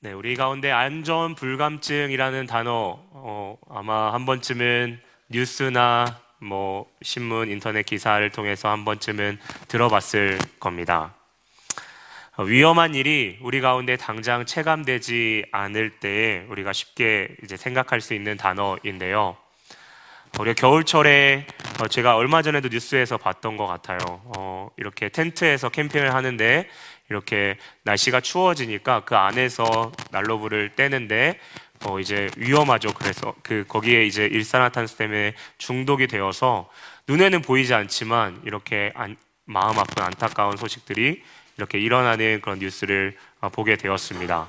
네, 0.00 0.12
우리 0.12 0.36
가운데 0.36 0.70
안전 0.70 1.34
불감증이라는 1.34 2.46
단어 2.46 2.98
어, 3.12 3.56
아마 3.70 4.12
한 4.12 4.26
번쯤은 4.26 5.00
뉴스나 5.30 6.20
뭐 6.38 6.86
신문, 7.00 7.50
인터넷 7.50 7.86
기사를 7.86 8.28
통해서 8.30 8.68
한 8.68 8.84
번쯤은 8.84 9.38
들어봤을 9.68 10.38
겁니다. 10.60 11.14
어, 12.36 12.42
위험한 12.42 12.94
일이 12.94 13.38
우리 13.40 13.62
가운데 13.62 13.96
당장 13.96 14.44
체감되지 14.44 15.46
않을 15.50 15.98
때 15.98 16.44
우리가 16.50 16.74
쉽게 16.74 17.34
이제 17.42 17.56
생각할 17.56 18.02
수 18.02 18.12
있는 18.12 18.36
단어인데요. 18.36 19.38
우리가 20.38 20.54
겨울철에 20.54 21.46
어, 21.80 21.88
제가 21.88 22.16
얼마 22.16 22.42
전에도 22.42 22.68
뉴스에서 22.68 23.16
봤던 23.16 23.56
것 23.56 23.66
같아요. 23.66 23.98
어, 24.36 24.68
이렇게 24.76 25.08
텐트에서 25.08 25.70
캠핑을 25.70 26.12
하는데 26.12 26.68
이렇게 27.10 27.56
날씨가 27.84 28.20
추워지니까 28.20 29.00
그 29.04 29.16
안에서 29.16 29.92
난로불을 30.10 30.72
떼는데 30.76 31.38
어, 31.84 32.00
이제 32.00 32.28
위험하죠. 32.36 32.92
그래서 32.94 33.34
그 33.42 33.64
거기에 33.68 34.04
이제 34.06 34.24
일산화탄소 34.24 34.96
때문에 34.96 35.34
중독이 35.58 36.06
되어서 36.06 36.68
눈에는 37.06 37.42
보이지 37.42 37.74
않지만 37.74 38.40
이렇게 38.44 38.92
안, 38.94 39.16
마음 39.44 39.78
아픈 39.78 40.02
안타까운 40.02 40.56
소식들이 40.56 41.22
이렇게 41.56 41.78
일어나는 41.78 42.40
그런 42.40 42.58
뉴스를 42.58 43.16
어, 43.40 43.48
보게 43.50 43.76
되었습니다. 43.76 44.48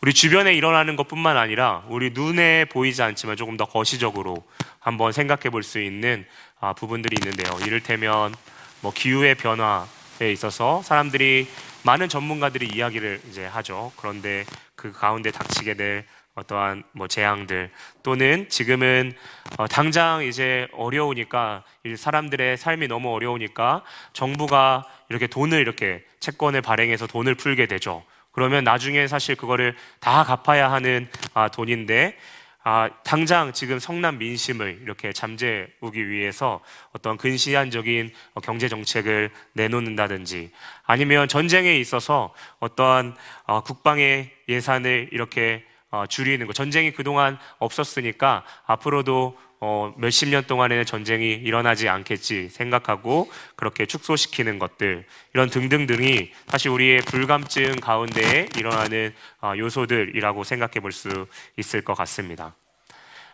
우리 0.00 0.14
주변에 0.14 0.54
일어나는 0.54 0.94
것뿐만 0.94 1.36
아니라 1.36 1.84
우리 1.88 2.10
눈에 2.10 2.66
보이지 2.66 3.02
않지만 3.02 3.36
조금 3.36 3.56
더 3.56 3.64
거시적으로 3.64 4.44
한번 4.78 5.12
생각해 5.12 5.50
볼 5.50 5.62
수 5.64 5.80
있는 5.80 6.24
아, 6.60 6.72
부분들이 6.72 7.16
있는데요. 7.20 7.58
이를테면 7.66 8.34
뭐 8.80 8.92
기후의 8.92 9.34
변화에 9.34 10.32
있어서 10.32 10.82
사람들이 10.82 11.48
많은 11.84 12.08
전문가들이 12.08 12.66
이야기를 12.66 13.22
이제 13.28 13.46
하죠. 13.46 13.92
그런데 13.96 14.44
그 14.74 14.92
가운데 14.92 15.30
닥치게 15.30 15.74
될 15.74 16.04
어떠한 16.34 16.84
뭐 16.92 17.08
재앙들 17.08 17.70
또는 18.02 18.48
지금은 18.48 19.12
어 19.58 19.66
당장 19.66 20.22
이제 20.24 20.68
어려우니까 20.72 21.64
사람들의 21.96 22.56
삶이 22.56 22.86
너무 22.86 23.12
어려우니까 23.12 23.82
정부가 24.12 24.84
이렇게 25.08 25.26
돈을 25.26 25.58
이렇게 25.58 26.04
채권을 26.20 26.62
발행해서 26.62 27.06
돈을 27.06 27.34
풀게 27.34 27.66
되죠. 27.66 28.04
그러면 28.32 28.62
나중에 28.62 29.08
사실 29.08 29.34
그거를 29.34 29.74
다 29.98 30.22
갚아야 30.22 30.70
하는 30.70 31.08
아, 31.34 31.48
돈인데 31.48 32.16
아, 32.64 32.90
당장 33.04 33.52
지금 33.52 33.78
성남 33.78 34.18
민심을 34.18 34.80
이렇게 34.82 35.12
잠재우기 35.12 36.08
위해서 36.08 36.60
어떤 36.92 37.16
근시안적인 37.16 38.10
경제 38.42 38.68
정책을 38.68 39.30
내놓는다든지 39.54 40.50
아니면 40.84 41.28
전쟁에 41.28 41.78
있어서 41.78 42.34
어떠한 42.58 43.16
어, 43.44 43.62
국방의 43.62 44.30
예산을 44.48 45.10
이렇게 45.12 45.64
어, 45.64 45.77
줄이는 46.08 46.46
거. 46.46 46.52
전쟁이 46.52 46.92
그동안 46.92 47.38
없었으니까 47.58 48.44
앞으로도 48.66 49.38
어, 49.60 49.92
몇십 49.96 50.28
년 50.28 50.44
동안에는 50.44 50.84
전쟁이 50.84 51.32
일어나지 51.32 51.88
않겠지 51.88 52.48
생각하고 52.50 53.28
그렇게 53.56 53.86
축소시키는 53.86 54.60
것들 54.60 55.04
이런 55.34 55.50
등등등이 55.50 56.30
사실 56.46 56.70
우리의 56.70 57.00
불감증 57.00 57.76
가운데에 57.80 58.48
일어나는 58.56 59.12
어, 59.42 59.54
요소들이라고 59.56 60.44
생각해 60.44 60.80
볼 60.80 60.92
수 60.92 61.26
있을 61.56 61.82
것 61.82 61.94
같습니다. 61.94 62.54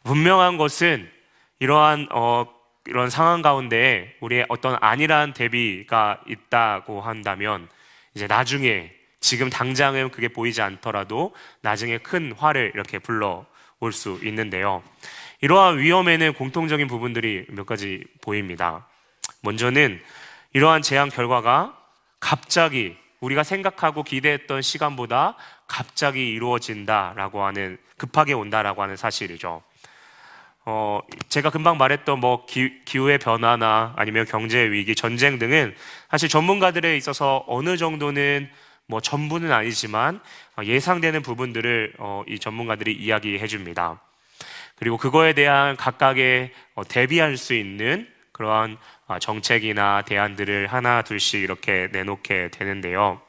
분명한 0.05 0.57
것은 0.57 1.11
이러한 1.61 2.09
어, 2.11 2.47
이런 2.87 3.11
상황 3.11 3.43
가운데 3.43 4.17
우리의 4.21 4.47
어떤 4.49 4.77
안일한 4.81 5.33
대비가 5.35 6.21
있다고 6.27 7.01
한다면 7.01 7.69
이제 8.15 8.27
나중에 8.27 8.93
지금 9.25 9.49
당장은 9.49 10.11
그게 10.11 10.29
보이지 10.29 10.61
않더라도 10.61 11.35
나중에 11.63 11.97
큰 11.97 12.35
화를 12.37 12.73
이렇게 12.75 12.99
불러 12.99 13.47
올 13.81 13.91
수 13.91 14.21
있는데요. 14.23 14.83
이러한 15.41 15.79
위험에는 15.79 16.35
공통적인 16.35 16.87
부분들이 16.89 17.47
몇 17.49 17.65
가지 17.65 18.05
보입니다. 18.21 18.87
먼저는 19.41 19.99
이러한 20.53 20.83
재앙 20.83 21.09
결과가 21.09 21.75
갑자기 22.21 22.99
우리가 23.21 23.45
생각하고 23.45 24.03
기대했던 24.03 24.61
시간보다 24.61 25.37
갑자기 25.67 26.29
이루어진다라고 26.29 27.45
하는 27.45 27.79
급하게 27.97 28.35
온다라고 28.35 28.83
하는 28.83 28.95
사실이죠. 28.95 29.63
어, 30.67 31.01
제가 31.31 31.49
금방 31.49 31.79
말했던 31.79 32.21
뭐 32.21 32.45
기, 32.45 32.85
기후의 32.85 33.19
변화나 33.19 33.95
아니면 33.97 34.27
경제 34.27 34.71
위기, 34.71 34.95
전쟁 34.95 35.39
등은 35.39 35.75
사실 36.11 36.29
전문가들에 36.29 36.95
있어서 36.99 37.43
어느 37.47 37.79
정도는 37.79 38.51
뭐 38.87 39.01
전부는 39.01 39.53
아니지만 39.53 40.21
예상되는 40.63 41.23
부분들을 41.23 41.95
어, 41.99 42.23
이 42.29 42.39
전문가들이 42.39 42.93
이야기해 42.93 43.47
줍니다. 43.47 44.01
그리고 44.77 44.97
그거에 44.97 45.33
대한 45.33 45.77
각각의 45.77 46.53
어, 46.75 46.85
대비할 46.85 47.37
수 47.37 47.55
있는 47.55 48.09
그러한 48.33 48.77
아, 49.07 49.19
정책이나 49.19 50.03
대안들을 50.03 50.67
하나 50.67 51.03
둘씩 51.03 51.43
이렇게 51.43 51.89
내놓게 51.93 52.51
되는데요. 52.51 53.21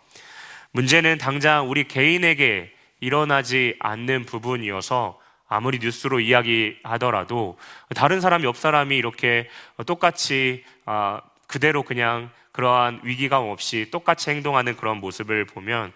문제는 0.71 1.19
당장 1.19 1.69
우리 1.69 1.87
개인에게 1.87 2.73
일어나지 2.99 3.75
않는 3.79 4.25
부분이어서 4.25 5.19
아무리 5.47 5.77
뉴스로 5.79 6.19
이야기하더라도 6.19 7.57
다른 7.95 8.19
사람, 8.19 8.43
옆 8.43 8.57
사람이 8.57 8.97
이렇게 8.97 9.47
똑같이 9.85 10.63
아, 10.85 11.21
그대로 11.47 11.83
그냥 11.83 12.31
그러한 12.55 13.01
위기감 13.03 13.43
없이 13.43 13.89
똑같이 13.91 14.29
행동하는 14.29 14.77
그런 14.77 15.01
모습을 15.01 15.43
보면 15.43 15.91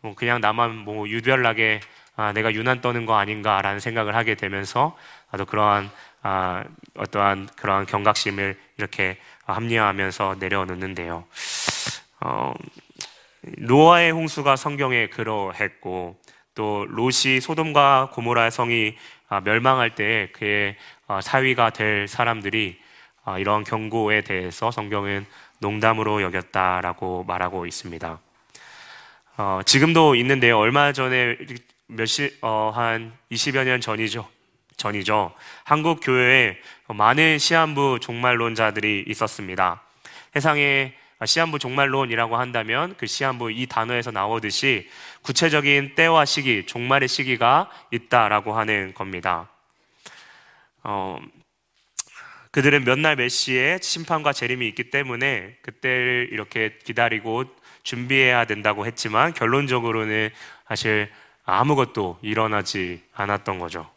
뭐 0.00 0.14
그냥 0.14 0.40
나만 0.40 0.76
뭐 0.76 1.08
유별나게 1.08 1.80
아, 2.14 2.32
내가 2.32 2.54
유난 2.54 2.80
떠는 2.80 3.04
거 3.04 3.16
아닌가라는 3.16 3.80
생각을 3.80 4.14
하게 4.14 4.36
되면서 4.36 4.96
나도 5.32 5.44
그러한 5.44 5.90
아, 6.22 6.62
어떠한 6.96 7.48
그러한 7.56 7.86
경각심을 7.86 8.56
이렇게 8.78 9.18
합리화하면서 9.44 10.36
내려놓는데요. 10.38 11.24
어, 12.20 12.54
노아의 13.58 14.12
홍수가 14.12 14.54
성경에 14.54 15.08
그러했고 15.08 16.16
또 16.54 16.86
롯이 16.90 17.40
소돔과 17.40 18.10
고모라의 18.12 18.52
성이 18.52 18.96
아, 19.28 19.40
멸망할 19.40 19.96
때 19.96 20.28
그의 20.32 20.76
아, 21.08 21.20
사위가 21.20 21.70
될 21.70 22.06
사람들이 22.06 22.78
아, 23.24 23.40
이런 23.40 23.64
경고에 23.64 24.20
대해서 24.20 24.70
성경은 24.70 25.26
농담으로 25.64 26.20
여겼다라고 26.20 27.24
말하고 27.24 27.64
있습니다. 27.64 28.20
어, 29.38 29.60
지금도 29.64 30.14
있는데요. 30.16 30.58
얼마 30.58 30.92
전에 30.92 31.38
몇십 31.86 32.38
어, 32.42 32.70
한 32.74 33.14
20여 33.32 33.64
년 33.64 33.80
전이죠. 33.80 34.28
전이죠. 34.76 35.32
한국 35.64 36.00
교회에 36.02 36.58
많은 36.88 37.38
시한부 37.38 37.98
종말론자들이 38.02 39.06
있었습니다. 39.08 39.80
세상에 40.34 40.92
시한부 41.24 41.58
종말론이라고 41.58 42.36
한다면 42.36 42.94
그 42.98 43.06
시한부 43.06 43.50
이 43.50 43.66
단어에서 43.66 44.10
나오듯이 44.10 44.90
구체적인 45.22 45.94
때와 45.94 46.26
시기, 46.26 46.66
종말의 46.66 47.08
시기가 47.08 47.70
있다라고 47.90 48.52
하는 48.52 48.92
겁니다. 48.92 49.48
어, 50.82 51.18
그들은 52.54 52.84
몇 52.84 53.00
날 53.00 53.16
몇 53.16 53.30
시에 53.30 53.80
심판과 53.82 54.32
재림이 54.32 54.68
있기 54.68 54.84
때문에 54.90 55.56
그때를 55.60 56.28
이렇게 56.30 56.78
기다리고 56.84 57.46
준비해야 57.82 58.44
된다고 58.44 58.86
했지만 58.86 59.34
결론적으로는 59.34 60.30
사실 60.68 61.10
아무것도 61.44 62.20
일어나지 62.22 63.02
않았던 63.12 63.58
거죠. 63.58 63.90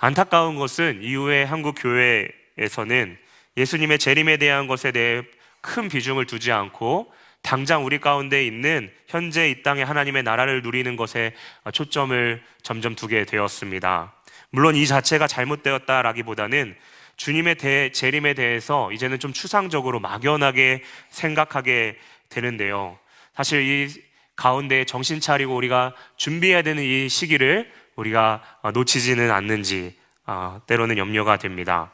안타까운 0.00 0.56
것은 0.56 1.04
이후에 1.04 1.44
한국 1.44 1.76
교회에서는 1.78 3.16
예수님의 3.56 4.00
재림에 4.00 4.38
대한 4.38 4.66
것에 4.66 4.90
대해 4.90 5.22
큰 5.60 5.88
비중을 5.88 6.26
두지 6.26 6.50
않고 6.50 7.12
당장 7.42 7.84
우리 7.86 8.00
가운데 8.00 8.44
있는 8.44 8.90
현재 9.06 9.48
이 9.50 9.62
땅에 9.62 9.84
하나님의 9.84 10.24
나라를 10.24 10.62
누리는 10.62 10.96
것에 10.96 11.32
초점을 11.72 12.42
점점 12.64 12.96
두게 12.96 13.24
되었습니다. 13.24 14.12
물론 14.50 14.74
이 14.74 14.84
자체가 14.84 15.28
잘못되었다라기보다는 15.28 16.74
주님의 17.16 17.56
대, 17.56 17.90
재림에 17.92 18.34
대해서 18.34 18.90
이제는 18.92 19.18
좀 19.18 19.32
추상적으로 19.32 20.00
막연하게 20.00 20.82
생각하게 21.10 21.96
되는데요. 22.28 22.98
사실 23.34 23.62
이 23.62 23.88
가운데 24.36 24.84
정신 24.84 25.20
차리고 25.20 25.54
우리가 25.54 25.94
준비해야 26.16 26.62
되는 26.62 26.82
이 26.82 27.08
시기를 27.08 27.70
우리가 27.96 28.42
놓치지는 28.74 29.30
않는지 29.30 29.96
아, 30.26 30.60
때로는 30.66 30.98
염려가 30.98 31.36
됩니다. 31.36 31.92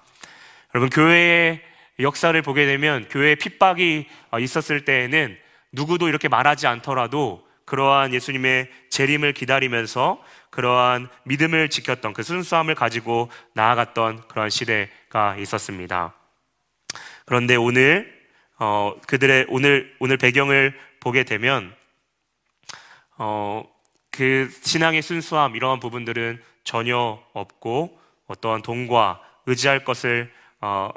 여러분 0.75 0.89
교회의 0.89 1.61
역사를 1.99 2.41
보게 2.43 2.65
되면 2.65 3.09
교회에 3.09 3.35
핍박이 3.35 4.07
있었을 4.41 4.85
때에는 4.85 5.37
누구도 5.73 6.09
이렇게 6.09 6.29
말하지 6.29 6.67
않더라도 6.67 7.47
그러한 7.71 8.13
예수님의 8.13 8.69
재림을 8.89 9.33
기다리면서 9.33 10.21
그러한 10.51 11.09
믿음을 11.23 11.71
지켰던 11.71 12.15
그 12.15 12.25
순수함을 12.25 12.75
가지고 12.75 13.31
나아갔던 13.55 14.27
그러한 14.27 14.51
시대가 14.51 15.37
있었습니다. 15.37 16.13
그런데 17.27 17.55
오늘 17.55 18.13
어, 18.59 18.97
그들의 19.07 19.47
오늘 19.51 19.95
오늘 20.01 20.17
배경을 20.17 20.77
보게 20.99 21.23
되면 21.23 21.73
어, 23.17 23.63
그 24.11 24.51
신앙의 24.63 25.01
순수함 25.03 25.55
이러한 25.55 25.79
부분들은 25.79 26.43
전혀 26.65 27.23
없고 27.33 28.01
어떠한 28.27 28.63
돈과 28.63 29.21
의지할 29.47 29.85
것을 29.85 30.33
어, 30.61 30.91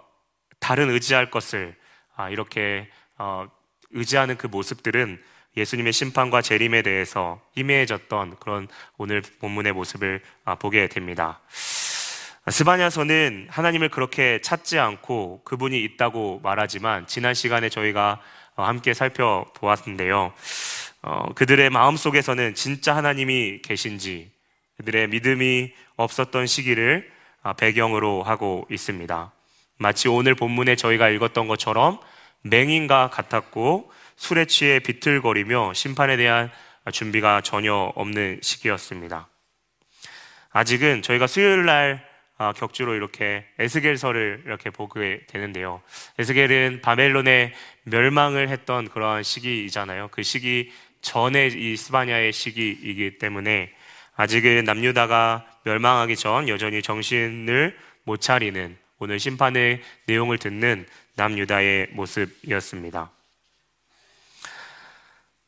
다른 0.59 0.89
의지할 0.89 1.29
것을 1.29 1.75
아, 2.15 2.31
이렇게 2.31 2.89
어, 3.19 3.47
의지하는 3.91 4.37
그 4.37 4.47
모습들은 4.47 5.21
예수님의 5.55 5.93
심판과 5.93 6.41
재림에 6.41 6.81
대해서 6.81 7.41
희미해졌던 7.55 8.37
그런 8.39 8.67
오늘 8.97 9.21
본문의 9.39 9.73
모습을 9.73 10.21
아, 10.45 10.55
보게 10.55 10.87
됩니다. 10.87 11.41
스바냐서는 12.47 13.47
하나님을 13.49 13.89
그렇게 13.89 14.41
찾지 14.41 14.77
않고 14.79 15.43
그분이 15.45 15.81
있다고 15.83 16.41
말하지만 16.43 17.07
지난 17.07 17.33
시간에 17.33 17.69
저희가 17.69 18.19
어, 18.55 18.63
함께 18.63 18.93
살펴보았는데요. 18.93 20.33
어, 21.03 21.33
그들의 21.35 21.69
마음 21.69 21.95
속에서는 21.95 22.55
진짜 22.55 22.95
하나님이 22.95 23.61
계신지 23.61 24.31
그들의 24.77 25.07
믿음이 25.09 25.71
없었던 25.95 26.47
시기를 26.47 27.09
아, 27.43 27.53
배경으로 27.53 28.23
하고 28.23 28.67
있습니다. 28.69 29.31
마치 29.77 30.07
오늘 30.07 30.35
본문에 30.35 30.75
저희가 30.75 31.09
읽었던 31.09 31.47
것처럼 31.47 31.99
맹인과 32.41 33.09
같았고 33.09 33.91
술에 34.15 34.45
취해 34.45 34.79
비틀거리며 34.79 35.73
심판에 35.73 36.17
대한 36.17 36.51
준비가 36.91 37.41
전혀 37.41 37.73
없는 37.73 38.39
시기였습니다. 38.41 39.29
아직은 40.51 41.01
저희가 41.01 41.27
수요일 41.27 41.65
날 41.65 42.13
아, 42.37 42.51
격주로 42.51 42.95
이렇게 42.95 43.45
에스겔서를 43.59 44.43
이렇게 44.45 44.69
보게 44.69 45.21
되는데요. 45.27 45.81
에스겔은 46.19 46.81
바벨론의 46.81 47.53
멸망을 47.83 48.49
했던 48.49 48.89
그러한 48.89 49.23
시기이잖아요. 49.23 50.09
그 50.11 50.23
시기 50.23 50.71
전에 51.01 51.47
이 51.47 51.77
스바냐의 51.77 52.33
시기이기 52.33 53.17
때문에 53.17 53.71
아직은 54.15 54.63
남유다가 54.65 55.45
멸망하기 55.63 56.15
전 56.17 56.49
여전히 56.49 56.81
정신을 56.81 57.77
못 58.03 58.19
차리는 58.19 58.77
오늘 58.99 59.19
심판의 59.19 59.81
내용을 60.07 60.37
듣는 60.37 60.85
남유다의 61.15 61.89
모습이었습니다. 61.91 63.11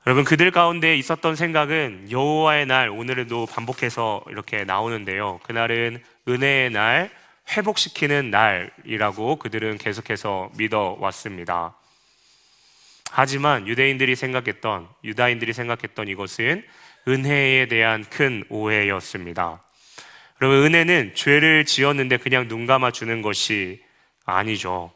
여러분 0.08 0.24
그들 0.24 0.52
가운데 0.52 0.96
있었던 0.98 1.36
생각은 1.36 2.12
여호와의 2.12 2.68
날 2.68 2.90
오늘에도 2.90 3.48
반복해서 3.48 4.24
이렇게 4.30 4.64
나오는데요. 4.64 5.40
그날은 5.42 6.00
은혜의 6.28 6.70
날, 6.70 7.10
회복시키는 7.50 8.30
날이라고 8.30 9.38
그들은 9.38 9.80
계속해서 9.80 10.52
믿어 10.58 10.98
왔습니다. 11.00 11.76
하지만 13.10 13.68
유대인들이 13.68 14.16
생각했던 14.16 14.88
유다인들이 15.04 15.54
생각했던 15.54 16.08
이것은 16.08 16.64
은혜에 17.08 17.68
대한 17.68 18.04
큰 18.04 18.44
오해였습니다. 18.50 19.64
여러분 20.40 20.66
은혜는 20.66 21.16
죄를 21.16 21.66
지었는데 21.66 22.18
그냥 22.18 22.48
눈 22.48 22.68
감아 22.68 22.92
주는 22.92 23.24
것이 23.24 23.82
아니죠. 24.24 24.95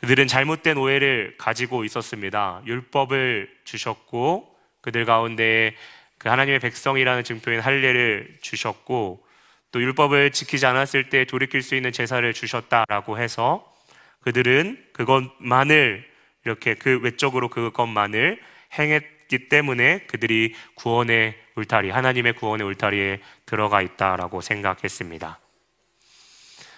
그들은 0.00 0.26
잘못된 0.26 0.76
오해를 0.76 1.34
가지고 1.38 1.84
있었습니다. 1.84 2.62
율법을 2.66 3.50
주셨고 3.64 4.54
그들 4.80 5.04
가운데 5.04 5.74
그 6.18 6.28
하나님의 6.28 6.60
백성이라는 6.60 7.24
증표인 7.24 7.60
할례를 7.60 8.38
주셨고 8.40 9.24
또 9.70 9.82
율법을 9.82 10.30
지키지 10.30 10.66
않았을 10.66 11.10
때 11.10 11.24
돌이킬 11.24 11.62
수 11.62 11.74
있는 11.74 11.92
제사를 11.92 12.32
주셨다라고 12.32 13.18
해서 13.18 13.72
그들은 14.20 14.82
그것만을 14.92 16.08
이렇게 16.44 16.74
그 16.74 16.98
외적으로 17.02 17.48
그것만을 17.48 18.40
행했기 18.78 19.48
때문에 19.48 20.00
그들이 20.06 20.54
구원의 20.74 21.36
울타리, 21.56 21.90
하나님의 21.90 22.34
구원의 22.34 22.66
울타리에 22.66 23.20
들어가 23.46 23.82
있다라고 23.82 24.40
생각했습니다. 24.40 25.38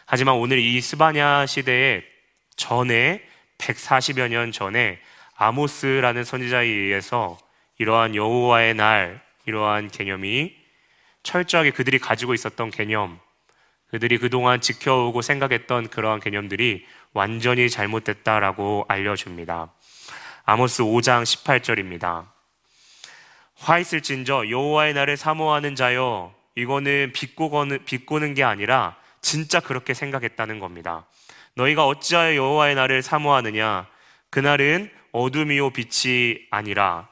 하지만 0.07 0.35
오늘 0.35 0.59
이 0.59 0.81
스바냐 0.81 1.47
시대에 1.47 2.10
전에 2.61 3.23
140여 3.57 4.29
년 4.29 4.53
전에 4.53 5.01
아모스라는 5.35 6.25
선지자에 6.25 6.67
의해서 6.67 7.39
이러한 7.79 8.15
여호와의 8.15 8.75
날 8.75 9.23
이러한 9.47 9.89
개념이 9.89 10.55
철저하게 11.23 11.71
그들이 11.71 11.99
가지고 11.99 12.35
있었던 12.35 12.71
개념, 12.71 13.19
그들이 13.89 14.19
그동안 14.19 14.61
지켜오고 14.61 15.23
생각했던 15.23 15.89
그러한 15.89 16.21
개념들이 16.21 16.87
완전히 17.15 17.71
잘못됐다라고 17.71 18.85
알려줍니다. 18.89 19.73
아모스 20.45 20.83
5장 20.83 21.23
18절입니다. 21.23 22.27
화 23.55 23.79
있을진저 23.79 24.51
여호와의 24.51 24.93
날을 24.93 25.17
사모하는 25.17 25.77
자여 25.77 26.35
이거는 26.57 27.13
비꼬는 27.15 27.85
비꼬는 27.87 28.35
게 28.35 28.45
아니라 28.45 28.97
진짜 29.23 29.61
그렇게 29.61 29.95
생각했다는 29.95 30.61
겁니다. 30.61 31.07
너희가 31.55 31.87
어찌하여 31.87 32.37
여호와의 32.37 32.75
날을 32.75 33.03
사모하느냐 33.03 33.87
그날은 34.31 34.91
어둠이요 35.13 35.71
빛이 35.71 36.39
아니라 36.51 37.09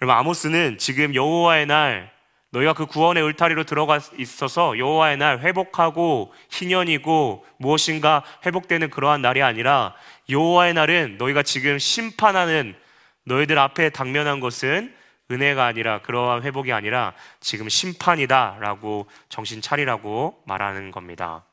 여러분 0.00 0.16
아모스는 0.16 0.78
지금 0.78 1.14
여호와의 1.14 1.66
날 1.66 2.12
너희가 2.50 2.72
그 2.72 2.86
구원의 2.86 3.22
울타리로 3.24 3.64
들어가 3.64 4.00
있어서 4.16 4.78
여호와의 4.78 5.18
날 5.18 5.40
회복하고 5.40 6.32
희년이고 6.50 7.44
무엇인가 7.58 8.24
회복되는 8.46 8.90
그러한 8.90 9.20
날이 9.20 9.42
아니라 9.42 9.94
여호와의 10.30 10.74
날은 10.74 11.16
너희가 11.18 11.42
지금 11.42 11.78
심판하는 11.78 12.74
너희들 13.24 13.58
앞에 13.58 13.90
당면한 13.90 14.40
것은 14.40 14.94
은혜가 15.30 15.66
아니라 15.66 16.00
그러한 16.00 16.42
회복이 16.42 16.72
아니라 16.72 17.12
지금 17.40 17.68
심판이다라고 17.68 19.08
정신 19.28 19.60
차리라고 19.60 20.42
말하는 20.46 20.90
겁니다. 20.90 21.44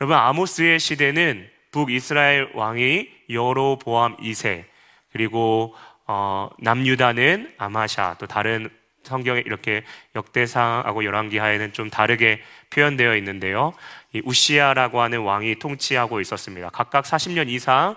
여러분 0.00 0.16
아모스의 0.16 0.80
시대는 0.80 1.46
북이스라엘 1.72 2.52
왕이 2.54 3.06
여로보암 3.28 4.16
2세 4.16 4.64
그리고 5.12 5.74
어, 6.06 6.48
남유다는 6.58 7.52
아마샤 7.58 8.16
또 8.18 8.26
다른 8.26 8.70
성경에 9.02 9.42
이렇게 9.44 9.84
역대상하고 10.16 11.04
열왕기하에는 11.04 11.74
좀 11.74 11.90
다르게 11.90 12.40
표현되어 12.70 13.14
있는데요. 13.16 13.74
이 14.14 14.22
우시아라고 14.24 15.02
하는 15.02 15.20
왕이 15.20 15.56
통치하고 15.56 16.22
있었습니다. 16.22 16.70
각각 16.70 17.04
40년 17.04 17.50
이상 17.50 17.94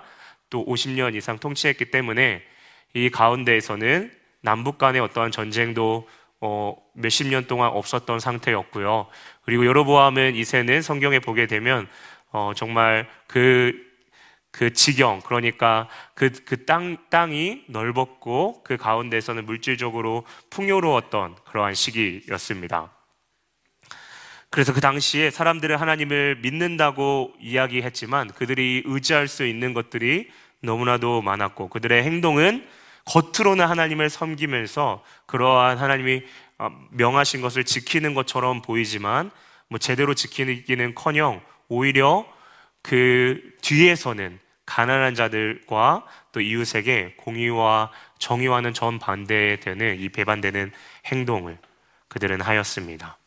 또 0.49 0.65
50년 0.65 1.15
이상 1.15 1.39
통치했기 1.39 1.85
때문에 1.85 2.43
이 2.95 3.09
가운데에서는 3.11 4.11
남북 4.41 4.77
간의 4.77 4.99
어떠한 4.99 5.31
전쟁도 5.31 6.09
어, 6.45 6.75
몇십 6.91 7.27
년 7.27 7.47
동안 7.47 7.69
없었던 7.69 8.19
상태였고요. 8.19 9.07
그리고 9.45 9.65
여로보암은 9.65 10.35
이세는 10.35 10.81
성경에 10.81 11.19
보게 11.19 11.47
되면 11.47 11.87
어, 12.31 12.53
정말 12.55 13.07
그그 13.27 14.73
지경, 14.73 15.21
그러니까 15.21 15.87
그, 16.15 16.31
그 16.45 16.65
땅, 16.65 16.97
땅이 17.09 17.65
넓었고 17.67 18.63
그 18.63 18.77
가운데서는 18.77 19.45
물질적으로 19.45 20.25
풍요로웠던 20.49 21.35
그러한 21.45 21.73
시기였습니다. 21.73 22.91
그래서 24.49 24.71
그 24.71 24.81
당시에 24.81 25.31
사람들은 25.31 25.77
하나님을 25.77 26.37
믿는다고 26.43 27.33
이야기했지만 27.39 28.27
그들이 28.29 28.83
의지할 28.85 29.27
수 29.27 29.45
있는 29.47 29.73
것들이 29.73 30.29
너무나도 30.61 31.23
많았고 31.23 31.69
그들의 31.69 32.03
행동은 32.03 32.63
겉으로는 33.05 33.65
하나님을 33.65 34.09
섬기면서 34.09 35.03
그러한 35.25 35.77
하나님이 35.77 36.23
어, 36.59 36.69
명하신 36.91 37.41
것을 37.41 37.63
지키는 37.63 38.13
것처럼 38.13 38.61
보이지만 38.61 39.31
뭐 39.67 39.79
제대로 39.79 40.13
지키기는 40.13 40.95
커녕 40.95 41.41
오히려 41.67 42.25
그 42.81 43.41
뒤에서는 43.61 44.39
가난한 44.65 45.15
자들과 45.15 46.05
또 46.31 46.39
이웃에게 46.39 47.15
공의와 47.17 47.91
정의와는 48.19 48.73
전반대되는 48.73 49.99
이 49.99 50.09
배반되는 50.09 50.71
행동을 51.05 51.57
그들은 52.07 52.41
하였습니다. 52.41 53.17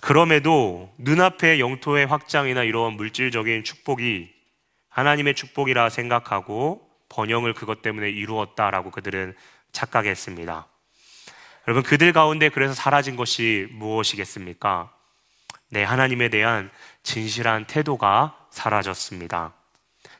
그럼에도 0.00 0.92
눈앞의 0.98 1.60
영토의 1.60 2.06
확장이나 2.06 2.64
이러한 2.64 2.94
물질적인 2.94 3.64
축복이 3.64 4.30
하나님의 4.88 5.34
축복이라 5.34 5.88
생각하고 5.90 6.91
번영을 7.12 7.52
그것 7.54 7.82
때문에 7.82 8.08
이루었다라고 8.10 8.90
그들은 8.90 9.34
착각했습니다. 9.72 10.66
여러분, 11.68 11.82
그들 11.82 12.12
가운데 12.12 12.48
그래서 12.48 12.74
사라진 12.74 13.16
것이 13.16 13.68
무엇이겠습니까? 13.70 14.92
네, 15.68 15.84
하나님에 15.84 16.28
대한 16.28 16.70
진실한 17.02 17.66
태도가 17.66 18.36
사라졌습니다. 18.50 19.54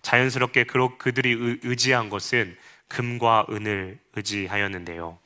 자연스럽게 0.02 0.64
그들이 0.64 1.58
의지한 1.62 2.08
것은 2.08 2.56
금과 2.88 3.46
은을 3.50 3.98
의지하였는데요. 4.14 5.18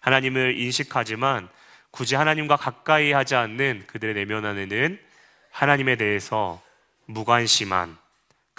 하나님을 0.00 0.58
인식하지만 0.58 1.48
굳이 1.90 2.14
하나님과 2.14 2.56
가까이 2.56 3.12
하지 3.12 3.34
않는 3.34 3.84
그들의 3.86 4.14
내면 4.14 4.44
안에는 4.46 4.98
하나님에 5.50 5.96
대해서 5.96 6.62
무관심한 7.06 7.98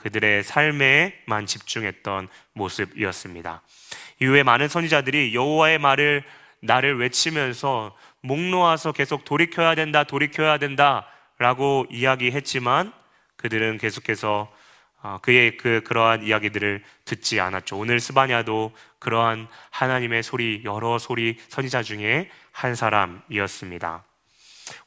그들의 0.01 0.43
삶에만 0.43 1.45
집중했던 1.45 2.27
모습이었습니다. 2.53 3.61
이후에 4.21 4.43
많은 4.43 4.67
선지자들이 4.67 5.33
여호와의 5.33 5.79
말을 5.79 6.23
나를 6.61 6.97
외치면서 6.99 7.95
목 8.21 8.39
놓아서 8.39 8.91
계속 8.91 9.25
돌이켜야 9.25 9.73
된다, 9.75 10.03
돌이켜야 10.03 10.57
된다 10.57 11.07
라고 11.37 11.85
이야기했지만 11.89 12.93
그들은 13.37 13.77
계속해서 13.79 14.51
어, 15.03 15.17
그의 15.23 15.57
그 15.57 15.81
그러한 15.83 16.23
이야기들을 16.23 16.83
듣지 17.05 17.39
않았죠. 17.39 17.75
오늘 17.75 17.99
스바냐도 17.99 18.71
그러한 18.99 19.47
하나님의 19.71 20.21
소리 20.21 20.61
여러 20.63 20.99
소리 20.99 21.39
선지자 21.49 21.81
중에 21.81 22.29
한 22.51 22.75
사람이었습니다. 22.75 24.03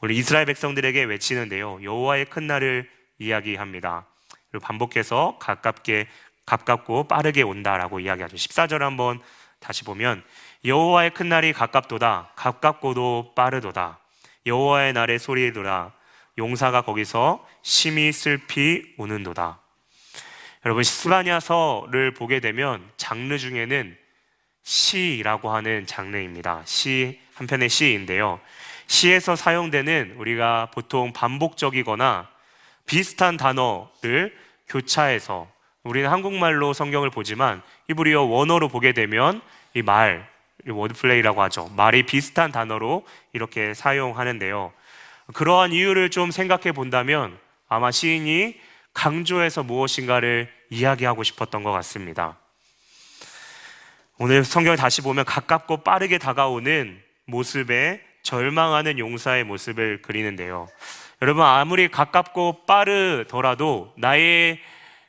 오늘 0.01 0.15
이스라엘 0.15 0.47
백성들에게 0.47 1.03
외치는데요. 1.03 1.81
여호와의 1.83 2.27
큰 2.27 2.47
날을 2.47 2.89
이야기합니다. 3.19 4.07
그리고 4.55 4.67
반복해서 4.67 5.37
가깝게 5.41 6.07
가깝고 6.47 7.09
빠르게 7.09 7.43
온다라고 7.43 7.99
이야기하죠. 7.99 8.37
14절 8.37 8.79
한번 8.79 9.21
다시 9.59 9.83
보면 9.83 10.23
여호와의 10.65 11.11
큰 11.11 11.29
날이 11.29 11.53
가깝도다 11.53 12.31
가깝고도 12.37 13.33
빠르도다 13.35 13.99
여호와의 14.47 14.93
날의 14.93 15.19
소리도다 15.19 15.93
용사가 16.39 16.83
거기서 16.83 17.45
심히 17.63 18.13
슬피 18.13 18.95
우는도다 18.97 19.59
여러분 20.65 20.85
스바냐서를 20.85 22.15
보게 22.15 22.39
되면 22.39 22.89
장르 22.97 23.39
중에는 23.39 23.97
시라고 24.63 25.51
하는 25.51 25.85
장르입니다. 25.85 26.63
시 26.65 27.21
한편의 27.35 27.69
시인데요. 27.69 28.41
시에서 28.87 29.35
사용되는 29.35 30.15
우리가 30.17 30.71
보통 30.73 31.13
반복적이거나 31.13 32.29
비슷한 32.87 33.37
단어를 33.37 34.44
교차해서 34.69 35.49
우리는 35.83 36.09
한국말로 36.09 36.73
성경을 36.73 37.11
보지만 37.11 37.63
히브리어 37.89 38.23
원어로 38.23 38.69
보게 38.69 38.93
되면 38.93 39.43
이 39.75 39.83
말, 39.83 40.29
워드플레이라고 40.67 41.43
하죠. 41.43 41.71
말이 41.77 42.05
비슷한 42.05 42.53
단어로 42.53 43.07
이렇게 43.33 43.75
사용하는데요. 43.75 44.73
그러한 45.35 45.73
이유를 45.73 46.11
좀 46.11 46.31
생각해 46.31 46.73
본다면 46.73 47.39
아마 47.69 47.91
시인이 47.91 48.59
강조해서 48.93 49.63
무엇인가를 49.63 50.51
이야기하고 50.71 51.23
싶었던 51.23 51.63
것 51.63 51.73
같습니다. 51.73 52.39
오늘 54.17 54.45
성경을 54.45 54.77
다시 54.77 55.03
보면 55.03 55.25
가깝고 55.25 55.79
빠르게 55.79 56.19
다가오는 56.19 57.03
모습에 57.27 58.01
절망하는 58.23 58.99
용사의 58.99 59.45
모습을 59.45 60.03
그리는데요. 60.03 60.69
여러분, 61.25 61.43
아무리 61.43 61.89
가깝고 61.89 62.67
빠르더라도 62.67 63.95
나의 63.97 64.61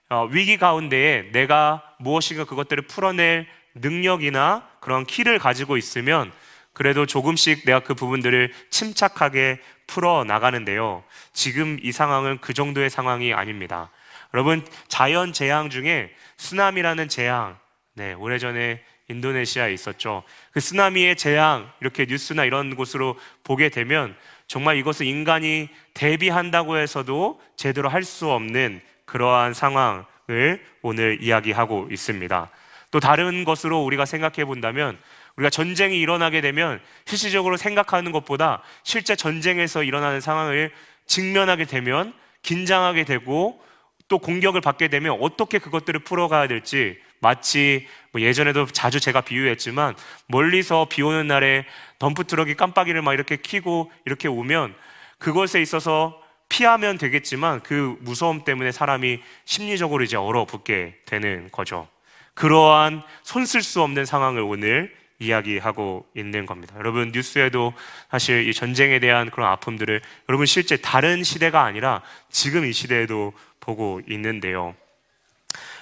어, 0.08 0.26
위기 0.32 0.58
가운데에 0.58 1.24
내가 1.34 1.84
무엇인가 2.00 2.46
그것들을 2.46 2.84
풀어낼 2.88 3.46
능력이나 3.74 4.66
그런 4.80 5.06
키를 5.06 5.40
가지고 5.40 5.76
있으면 5.76 6.32
그래도 6.72 7.06
조금씩 7.06 7.66
내가 7.66 7.82
그 7.82 7.96
부분들을 7.96 8.54
침착하게 8.70 9.60
풀어 9.88 10.24
나가는데요. 10.24 11.04
지금 11.34 11.80
이 11.84 11.92
상황은 11.92 12.38
그 12.40 12.54
정도의 12.54 12.90
상황이 12.90 13.34
아닙니다. 13.34 13.92
여러분, 14.34 14.66
자연 14.88 15.34
재앙 15.34 15.70
중에 15.70 16.14
쓰나미라는 16.38 17.10
재앙, 17.10 17.58
네, 17.94 18.14
오래전에 18.14 18.82
인도네시아에 19.10 19.74
있었죠. 19.74 20.24
그 20.52 20.62
쓰나미의 20.62 21.18
재앙, 21.18 21.70
이렇게 21.82 22.06
뉴스나 22.06 22.46
이런 22.46 22.78
곳으로 22.78 23.20
보게 23.44 23.68
되면 23.68 24.16
정말 24.48 24.78
이것을 24.78 25.06
인간이 25.06 25.70
대비한다고 25.94 26.78
해서도 26.78 27.42
제대로 27.56 27.90
할 27.90 28.04
수 28.04 28.30
없는 28.30 28.82
그러한 29.06 29.54
상황을 29.54 30.62
오늘 30.82 31.18
이야기하고 31.22 31.88
있습니다. 31.92 32.50
또 32.92 33.00
다른 33.00 33.44
것으로 33.44 33.84
우리가 33.84 34.06
생각해 34.06 34.46
본다면 34.46 34.98
우리가 35.36 35.50
전쟁이 35.50 36.00
일어나게 36.00 36.42
되면 36.42 36.80
실질적으로 37.06 37.58
생각하는 37.58 38.12
것보다 38.12 38.62
실제 38.84 39.16
전쟁에서 39.16 39.84
일어나는 39.84 40.22
상황을 40.22 40.72
직면하게 41.08 41.66
되면 41.66 42.14
긴장하게 42.42 43.04
되고 43.04 43.60
또 44.08 44.20
공격을 44.20 44.62
받게 44.62 44.88
되면 44.88 45.18
어떻게 45.20 45.58
그것들을 45.58 46.02
풀어가야 46.02 46.48
될지 46.48 46.98
마치 47.20 47.88
뭐 48.12 48.22
예전에도 48.22 48.66
자주 48.68 49.00
제가 49.00 49.22
비유했지만 49.22 49.96
멀리서 50.28 50.88
비 50.90 51.02
오는 51.02 51.28
날에 51.28 51.66
덤프트럭이 52.00 52.56
깜빡이를 52.56 53.02
막 53.02 53.14
이렇게 53.14 53.38
키고 53.38 53.92
이렇게 54.06 54.28
오면 54.28 54.76
그것에 55.18 55.62
있어서 55.62 56.22
피하면 56.50 56.98
되겠지만 56.98 57.62
그 57.62 57.98
무서움 58.02 58.44
때문에 58.44 58.72
사람이 58.72 59.20
심리적으로 59.46 60.04
이제 60.04 60.16
얼어붙게 60.18 60.98
되는 61.06 61.50
거죠. 61.52 61.88
그러한 62.36 63.02
손 63.24 63.44
쓸 63.44 63.62
수 63.64 63.82
없는 63.82 64.06
상황을 64.06 64.42
오늘 64.42 64.94
이야기하고 65.20 66.06
있는 66.16 66.46
겁니다. 66.46 66.76
여러분 66.78 67.12
뉴스에도 67.14 67.74
사실 68.12 68.48
이 68.50 68.54
전쟁에 68.54 69.00
대한 69.00 69.32
그런 69.32 69.50
아픔들을 69.50 70.02
여러분 70.28 70.46
실제 70.46 70.76
다른 70.78 71.24
시대가 71.24 71.64
아니라 71.64 72.02
지금 72.30 72.66
이 72.66 72.74
시대에도 72.74 73.34
보고 73.62 74.02
있는데요. 74.10 74.76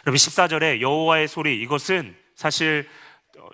여러분 0.05 0.17
14절에 0.17 0.81
여호와의 0.81 1.29
소리 1.29 1.61
이것은 1.61 2.13
사실 2.35 2.87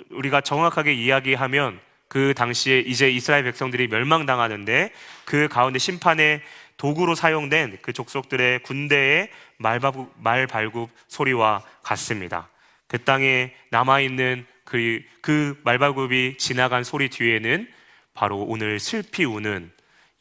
우리가 0.10 0.42
정확하게 0.42 0.94
이야기하면 0.94 1.80
그 2.08 2.34
당시에 2.36 2.80
이제 2.80 3.08
이스라엘 3.12 3.44
백성들이 3.44 3.88
멸망당하는데 3.88 4.92
그 5.26 5.48
가운데 5.48 5.78
심판의 5.78 6.42
도구로 6.78 7.14
사용된 7.14 7.78
그 7.84 7.94
족속들의 7.94 8.64
군대의 8.64 9.30
말발굽, 9.58 10.12
말발굽 10.18 10.90
소리와 11.08 11.62
같습니다. 11.84 12.50
그 12.88 13.04
땅에 13.04 13.54
남아있는 13.70 14.48
그, 14.64 15.02
그 15.22 15.60
말발굽이 15.64 16.38
지나간 16.40 16.84
소리 16.84 17.10
뒤에는 17.10 17.70
바로 18.16 18.40
오늘 18.40 18.80
슬피 18.80 19.24
우는 19.24 19.72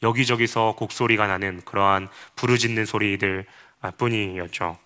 여기저기서 0.03 0.75
곡소리가 0.77 1.25
나는 1.25 1.61
그러한 1.65 2.07
부르짖는 2.35 2.85
소리들 2.85 3.45
뿐이었죠. 3.97 4.77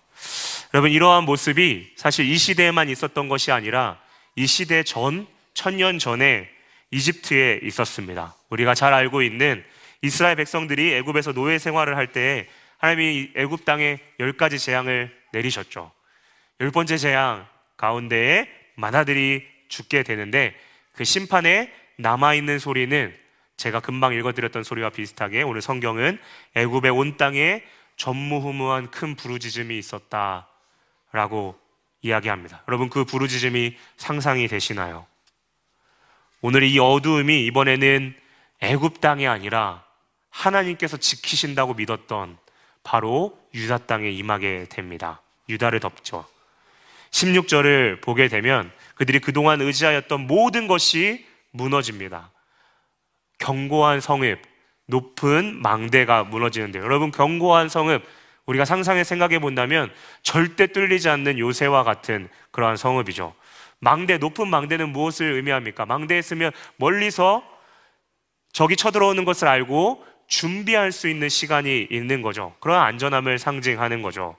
여러분, 0.74 0.90
이러한 0.90 1.22
모습이 1.22 1.92
사실 1.94 2.28
이 2.28 2.36
시대에만 2.36 2.88
있었던 2.88 3.28
것이 3.28 3.52
아니라 3.52 4.00
이 4.34 4.44
시대 4.44 4.82
전, 4.82 5.24
천년 5.54 6.00
전에 6.00 6.50
이집트에 6.90 7.60
있었습니다. 7.62 8.34
우리가 8.50 8.74
잘 8.74 8.92
알고 8.92 9.22
있는 9.22 9.64
이스라엘 10.02 10.34
백성들이 10.34 10.92
애굽에서 10.94 11.32
노예 11.32 11.60
생활을 11.60 11.96
할 11.96 12.08
때 12.08 12.48
하나님이 12.78 13.30
애굽 13.36 13.64
땅에 13.64 14.00
열 14.18 14.32
가지 14.32 14.58
재앙을 14.58 15.16
내리셨죠. 15.32 15.92
열 16.60 16.70
번째 16.72 16.96
재앙 16.96 17.46
가운데에 17.76 18.48
만화들이 18.74 19.46
죽게 19.68 20.02
되는데 20.02 20.56
그 20.92 21.04
심판에 21.04 21.72
남아 21.98 22.34
있는 22.34 22.58
소리는 22.58 23.14
제가 23.56 23.78
금방 23.78 24.12
읽어드렸던 24.12 24.64
소리와 24.64 24.90
비슷하게 24.90 25.42
오늘 25.42 25.62
성경은 25.62 26.18
애굽의 26.56 26.90
온 26.90 27.16
땅에 27.16 27.62
전무후무한 27.96 28.90
큰 28.90 29.14
부르짖음이 29.14 29.78
있었다 29.78 30.48
라고 31.14 31.54
이야기합니다. 32.02 32.64
여러분 32.66 32.90
그 32.90 33.04
부르짖음이 33.04 33.76
상상이 33.96 34.48
되시나요? 34.48 35.06
오늘 36.40 36.64
이 36.64 36.76
어두움이 36.80 37.46
이번에는 37.46 38.14
애굽 38.60 39.00
땅이 39.00 39.28
아니라 39.28 39.84
하나님께서 40.30 40.96
지키신다고 40.96 41.74
믿었던 41.74 42.36
바로 42.82 43.38
유다 43.54 43.86
땅에 43.86 44.10
임하게 44.10 44.66
됩니다. 44.68 45.22
유다를 45.48 45.78
덮죠. 45.78 46.26
16절을 47.12 48.00
보게 48.00 48.26
되면 48.26 48.72
그들이 48.96 49.20
그동안 49.20 49.60
의지하였던 49.60 50.26
모든 50.26 50.66
것이 50.66 51.24
무너집니다. 51.52 52.32
견고한 53.38 54.00
성읍, 54.00 54.42
높은 54.86 55.62
망대가 55.62 56.24
무너지는데 56.24 56.80
여러분 56.80 57.12
견고한 57.12 57.68
성읍 57.68 58.04
우리가 58.46 58.64
상상해 58.64 59.04
생각해 59.04 59.38
본다면 59.38 59.92
절대 60.22 60.66
뚫리지 60.66 61.08
않는 61.08 61.38
요새와 61.38 61.82
같은 61.82 62.28
그러한 62.50 62.76
성읍이죠. 62.76 63.34
망대 63.78 64.18
높은 64.18 64.48
망대는 64.48 64.90
무엇을 64.90 65.32
의미합니까? 65.32 65.86
망대에 65.86 66.18
있으면 66.18 66.52
멀리서 66.76 67.42
적이 68.52 68.76
쳐들어오는 68.76 69.24
것을 69.24 69.48
알고 69.48 70.04
준비할 70.26 70.92
수 70.92 71.08
있는 71.08 71.28
시간이 71.28 71.88
있는 71.90 72.22
거죠. 72.22 72.54
그런 72.60 72.80
안전함을 72.80 73.38
상징하는 73.38 74.02
거죠. 74.02 74.36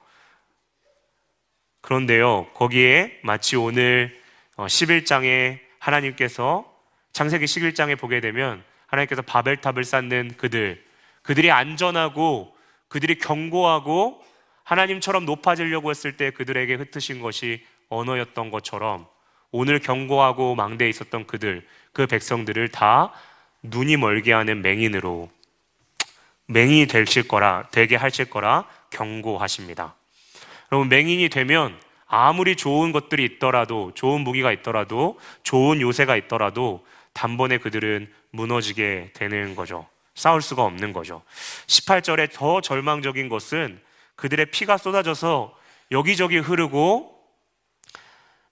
그런데요, 1.82 2.48
거기에 2.54 3.20
마치 3.22 3.56
오늘 3.56 4.20
11장에 4.56 5.58
어, 5.58 5.60
하나님께서 5.80 6.66
창세기 7.14 7.46
11장에 7.46 7.98
보게 8.00 8.22
되면 8.22 8.64
하나님께서 8.88 9.22
바벨탑을 9.22 9.84
쌓는 9.84 10.34
그들, 10.38 10.84
그들이 11.22 11.52
안전하고 11.52 12.55
그들이 12.88 13.18
견고하고 13.20 14.24
하나님처럼 14.64 15.26
높아지려고 15.26 15.90
했을 15.90 16.18
때 16.18 16.32
그들에게 16.32 16.74
흩으신 16.76 17.22
것이 17.22 17.64
언어였던 17.90 18.50
것처럼 18.50 19.08
오늘 19.52 19.80
견고하고 19.80 20.56
망대에 20.56 20.90
있었던 20.90 21.28
그들, 21.28 21.66
그 21.94 22.08
백성들을 22.08 22.70
다 22.70 23.14
눈이 23.64 23.98
멀게 23.98 24.34
하는 24.34 24.62
맹인으로 24.62 25.30
맹인이 26.48 26.88
되실 26.88 27.28
거라, 27.28 27.68
되게 27.72 27.96
하실 27.96 28.26
거라 28.30 28.66
경고하십니다. 28.92 29.96
여러분, 30.72 30.90
맹인이 30.90 31.30
되면 31.30 31.80
아무리 32.06 32.56
좋은 32.56 32.92
것들이 32.92 33.24
있더라도, 33.26 33.92
좋은 33.96 34.22
무기가 34.22 34.52
있더라도, 34.52 35.20
좋은 35.44 35.82
요새가 35.82 36.16
있더라도, 36.18 36.86
단번에 37.14 37.58
그들은 37.58 38.12
무너지게 38.32 39.12
되는 39.14 39.56
거죠. 39.56 39.88
싸울 40.16 40.42
수가 40.42 40.64
없는 40.64 40.94
거죠. 40.94 41.22
18절에 41.68 42.32
더 42.34 42.62
절망적인 42.62 43.30
것은 43.30 43.82
그들의 44.16 44.48
피가 44.48 44.78
쏟아져서 44.78 45.56
여기저기 45.92 46.38
흐르고 46.38 47.14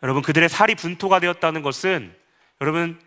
여러분 0.04 0.22
그들의 0.22 0.50
살이 0.50 0.76
분토가 0.76 1.20
되었다는 1.20 1.62
것은 1.62 2.14
여러분 2.62 3.00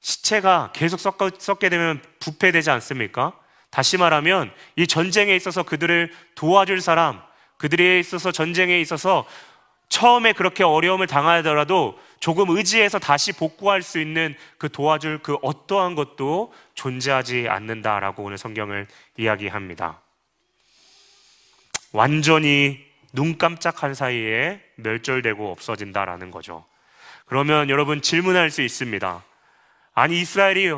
시체가 0.00 0.70
계속 0.72 1.00
썩게 1.00 1.68
되면 1.68 2.00
부패되지 2.20 2.70
않습니까? 2.70 3.32
다시 3.70 3.96
말하면 3.96 4.52
이 4.76 4.86
전쟁에 4.86 5.34
있어서 5.34 5.64
그들을 5.64 6.12
도와줄 6.36 6.80
사람, 6.80 7.20
그들에 7.56 7.98
있어서 7.98 8.30
전쟁에 8.30 8.78
있어서 8.80 9.26
처음에 9.88 10.32
그렇게 10.32 10.62
어려움을 10.62 11.06
당하더라도 11.08 11.98
조금 12.24 12.48
의지해서 12.56 12.98
다시 12.98 13.34
복구할 13.34 13.82
수 13.82 14.00
있는 14.00 14.34
그 14.56 14.72
도와줄 14.72 15.18
그 15.18 15.36
어떠한 15.42 15.94
것도 15.94 16.54
존재하지 16.72 17.48
않는다라고 17.50 18.22
오늘 18.22 18.38
성경을 18.38 18.86
이야기합니다. 19.18 20.00
완전히 21.92 22.82
눈 23.12 23.36
깜짝한 23.36 23.92
사이에 23.92 24.58
멸절되고 24.76 25.52
없어진다라는 25.52 26.30
거죠. 26.30 26.64
그러면 27.26 27.68
여러분 27.68 28.00
질문할 28.00 28.48
수 28.48 28.62
있습니다. 28.62 29.22
아니 29.92 30.18
이스라엘이 30.18 30.72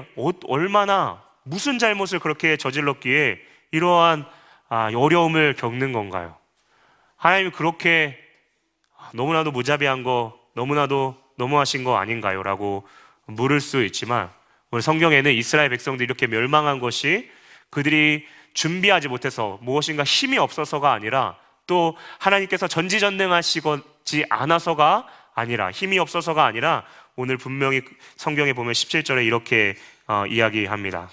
얼마나 0.48 1.22
무슨 1.44 1.78
잘못을 1.78 2.18
그렇게 2.18 2.56
저질렀기에 2.56 3.38
이러한 3.70 4.26
아, 4.68 4.90
어려움을 4.92 5.54
겪는 5.54 5.92
건가요? 5.92 6.36
하나님이 7.14 7.52
그렇게 7.52 8.18
너무나도 9.14 9.52
무자비한 9.52 10.02
거, 10.02 10.36
너무나도 10.54 11.24
너무하신 11.36 11.84
거 11.84 11.96
아닌가요? 11.96 12.42
라고 12.42 12.86
물을 13.26 13.60
수 13.60 13.84
있지만 13.84 14.30
오늘 14.70 14.82
성경에는 14.82 15.32
이스라엘 15.32 15.68
백성들이 15.70 16.04
이렇게 16.04 16.26
멸망한 16.26 16.80
것이 16.80 17.30
그들이 17.70 18.26
준비하지 18.54 19.08
못해서 19.08 19.58
무엇인가 19.62 20.02
힘이 20.02 20.38
없어서가 20.38 20.92
아니라 20.92 21.36
또 21.66 21.96
하나님께서 22.18 22.68
전지전능하시지 22.68 24.24
않아서가 24.28 25.06
아니라 25.34 25.70
힘이 25.70 25.98
없어서가 25.98 26.44
아니라 26.44 26.84
오늘 27.16 27.36
분명히 27.36 27.82
성경에 28.16 28.52
보면 28.52 28.72
17절에 28.72 29.26
이렇게 29.26 29.74
어, 30.06 30.24
이야기합니다. 30.26 31.10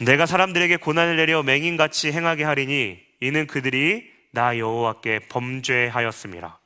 내가 0.00 0.26
사람들에게 0.26 0.76
고난을 0.76 1.16
내려 1.16 1.42
맹인같이 1.42 2.12
행하게 2.12 2.44
하리니 2.44 3.00
이는 3.20 3.46
그들이 3.46 4.10
나 4.30 4.58
여호와께 4.58 5.20
범죄하였습니다. 5.28 6.58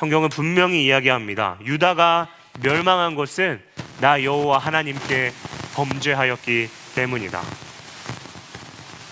성경은 0.00 0.30
분명히 0.30 0.86
이야기합니다. 0.86 1.58
유다가 1.62 2.26
멸망한 2.62 3.16
것은 3.16 3.62
나 4.00 4.24
여호와 4.24 4.56
하나님께 4.56 5.30
범죄하였기 5.74 6.70
때문이다. 6.94 7.42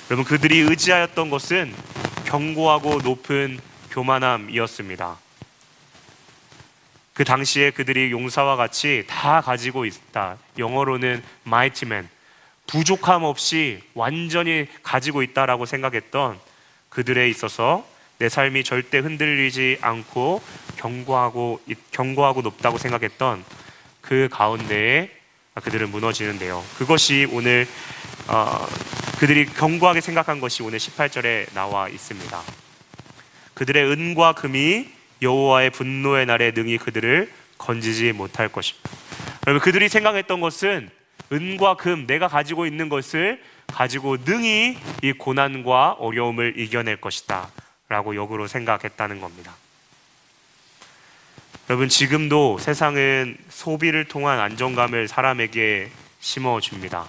여러분 0.09 0.25
그들이 0.25 0.61
의지하였던 0.61 1.29
것은 1.29 1.75
견고하고 2.25 3.03
높은 3.03 3.61
교만함이었습니다. 3.91 5.19
그 7.13 7.23
당시에 7.23 7.71
그들이 7.71 8.11
용사와 8.11 8.57
같이 8.57 9.05
다 9.07 9.43
가지고 9.43 9.85
있다. 9.85 10.39
영어로는 10.57 11.23
mightyman. 11.47 12.09
부족함 12.67 13.25
없이 13.25 13.83
완전히 13.93 14.67
가지고 14.83 15.23
있다라고 15.23 15.67
생각했던 15.67 16.39
그들에 16.89 17.29
있어서 17.29 17.87
내 18.19 18.31
삶이 18.31 18.65
절대 18.65 18.99
흔들리지 18.99 19.79
않고 19.83 20.41
견고하고 20.79 21.61
견고하고 21.91 22.43
높다고 22.43 22.79
생각했던 22.79 23.45
그 24.01 24.29
가운데에 24.31 25.11
그들은 25.55 25.91
무너지는데요. 25.91 26.65
그것이 26.79 27.29
오늘 27.31 27.67
어, 28.29 28.67
그들이 29.19 29.47
견고하게 29.47 30.01
생각한 30.01 30.41
것이 30.41 30.63
오늘 30.63 30.79
18절에 30.79 31.53
나와 31.53 31.89
있습니다. 31.89 32.41
그들의 33.55 33.85
은과 33.91 34.35
금이 34.35 34.89
여호와의 35.21 35.71
분노의 35.71 36.27
날에 36.27 36.53
능히 36.53 36.79
그들을 36.79 37.31
건지지 37.59 38.13
못할 38.13 38.49
것입니다. 38.49 38.91
여러분 39.47 39.61
그들이 39.61 39.89
생각했던 39.89 40.41
것은 40.41 40.91
은과 41.33 41.75
금 41.75 42.07
내가 42.07 42.29
가지고 42.29 42.67
있는 42.67 42.89
것을 42.89 43.43
가지고 43.67 44.17
능히 44.25 44.79
이 45.03 45.13
고난과 45.13 45.97
어려움을 45.99 46.59
이겨낼 46.59 47.01
것이다. 47.01 47.51
라고 47.89 48.15
역으로 48.15 48.47
생각했다는 48.47 49.21
겁니다. 49.21 49.55
여러분, 51.69 51.91
지금도 51.91 52.57
세상은 52.57 53.37
소비를 53.51 54.07
통한 54.07 54.41
안정감을 54.41 55.07
사람에게 55.07 55.91
심어 56.19 56.61
줍니다. 56.61 57.05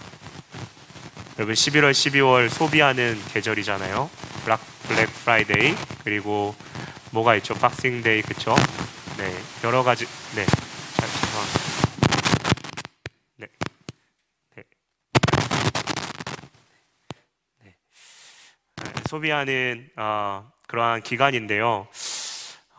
여러분 1.37 1.55
11월, 1.55 1.91
12월 1.91 2.49
소비하는 2.49 3.17
계절이잖아요. 3.31 4.09
Black, 4.43 4.59
Black 4.89 5.05
Friday 5.23 5.73
그리고 6.03 6.53
뭐가 7.11 7.37
있죠? 7.37 7.53
Boxing 7.53 8.01
Day 8.01 8.21
그쵸? 8.21 8.53
네 9.17 9.33
여러 9.63 9.81
가지 9.81 10.05
네. 10.35 10.45
네. 13.37 13.47
네. 14.55 14.65
네. 17.63 18.91
소비하는 19.07 19.89
어, 19.95 20.51
그러한 20.67 21.01
기간인데요. 21.03 21.87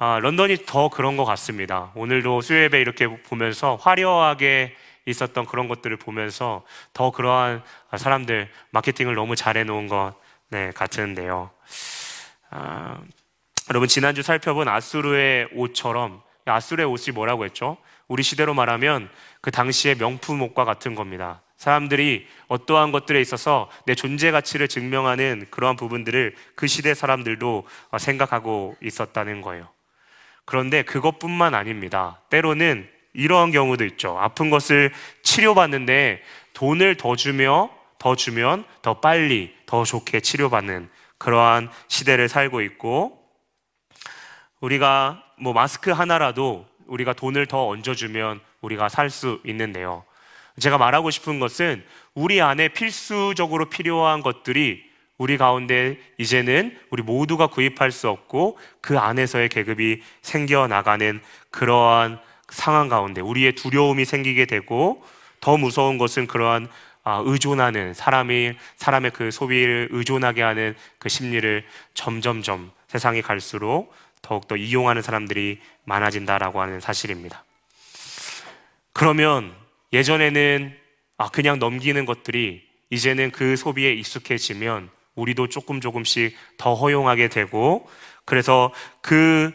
아, 0.02 0.18
런던이 0.18 0.64
더 0.64 0.88
그런 0.88 1.18
것 1.18 1.26
같습니다. 1.26 1.92
오늘도 1.94 2.40
수요예배 2.40 2.80
이렇게 2.80 3.06
보면서 3.06 3.76
화려하게 3.76 4.74
있었던 5.04 5.44
그런 5.44 5.68
것들을 5.68 5.94
보면서 5.98 6.64
더 6.94 7.10
그러한 7.10 7.62
사람들 7.94 8.48
마케팅을 8.70 9.14
너무 9.14 9.36
잘해 9.36 9.64
놓은 9.64 9.88
것 9.88 10.14
네, 10.48 10.70
같은데요. 10.70 11.50
아, 12.48 12.98
여러분 13.68 13.88
지난주 13.88 14.22
살펴본 14.22 14.68
아수르의 14.68 15.50
옷처럼 15.52 16.22
아수르의 16.46 16.88
옷이 16.88 17.12
뭐라고 17.12 17.44
했죠? 17.44 17.76
우리 18.08 18.22
시대로 18.22 18.54
말하면 18.54 19.10
그 19.42 19.50
당시의 19.50 19.96
명품 19.96 20.40
옷과 20.40 20.64
같은 20.64 20.94
겁니다. 20.94 21.42
사람들이 21.58 22.26
어떠한 22.48 22.92
것들에 22.92 23.20
있어서 23.20 23.68
내 23.84 23.94
존재 23.94 24.30
가치를 24.30 24.66
증명하는 24.66 25.48
그러한 25.50 25.76
부분들을 25.76 26.36
그 26.54 26.66
시대 26.66 26.94
사람들도 26.94 27.66
생각하고 27.98 28.76
있었다는 28.80 29.42
거예요. 29.42 29.68
그런데 30.50 30.82
그것뿐만 30.82 31.54
아닙니다. 31.54 32.20
때로는 32.28 32.90
이러한 33.12 33.52
경우도 33.52 33.84
있죠. 33.84 34.18
아픈 34.18 34.50
것을 34.50 34.92
치료받는데 35.22 36.24
돈을 36.54 36.96
더 36.96 37.14
주며 37.14 37.70
더 38.00 38.16
주면 38.16 38.64
더 38.82 38.94
빨리 38.94 39.54
더 39.66 39.84
좋게 39.84 40.18
치료받는 40.18 40.90
그러한 41.18 41.70
시대를 41.86 42.28
살고 42.28 42.62
있고 42.62 43.16
우리가 44.60 45.22
뭐 45.38 45.52
마스크 45.52 45.92
하나라도 45.92 46.66
우리가 46.88 47.12
돈을 47.12 47.46
더 47.46 47.68
얹어주면 47.68 48.40
우리가 48.60 48.88
살 48.88 49.08
수 49.08 49.40
있는데요. 49.44 50.02
제가 50.58 50.78
말하고 50.78 51.12
싶은 51.12 51.38
것은 51.38 51.84
우리 52.14 52.42
안에 52.42 52.70
필수적으로 52.70 53.66
필요한 53.66 54.20
것들이 54.20 54.82
우리 55.20 55.36
가운데 55.36 55.98
이제는 56.16 56.78
우리 56.88 57.02
모두가 57.02 57.48
구입할 57.48 57.92
수 57.92 58.08
없고 58.08 58.58
그 58.80 58.98
안에서의 58.98 59.50
계급이 59.50 60.00
생겨나가는 60.22 61.20
그러한 61.50 62.18
상황 62.48 62.88
가운데 62.88 63.20
우리의 63.20 63.54
두려움이 63.54 64.06
생기게 64.06 64.46
되고 64.46 65.04
더 65.42 65.58
무서운 65.58 65.98
것은 65.98 66.26
그러한 66.26 66.68
아, 67.04 67.22
의존하는 67.22 67.92
사람이 67.92 68.54
사람의 68.76 69.10
그 69.10 69.30
소비를 69.30 69.88
의존하게 69.90 70.40
하는 70.40 70.74
그 70.98 71.10
심리를 71.10 71.66
점점점 71.92 72.70
세상이 72.88 73.20
갈수록 73.20 73.92
더욱더 74.22 74.56
이용하는 74.56 75.02
사람들이 75.02 75.60
많아진다라고 75.84 76.62
하는 76.62 76.80
사실입니다. 76.80 77.44
그러면 78.94 79.54
예전에는 79.92 80.74
아, 81.18 81.28
그냥 81.28 81.58
넘기는 81.58 82.06
것들이 82.06 82.66
이제는 82.88 83.32
그 83.32 83.56
소비에 83.56 83.92
익숙해지면 83.92 84.88
우리도 85.14 85.48
조금 85.48 85.80
조금씩 85.80 86.36
더 86.56 86.74
허용하게 86.74 87.28
되고 87.28 87.88
그래서 88.24 88.72
그 89.00 89.52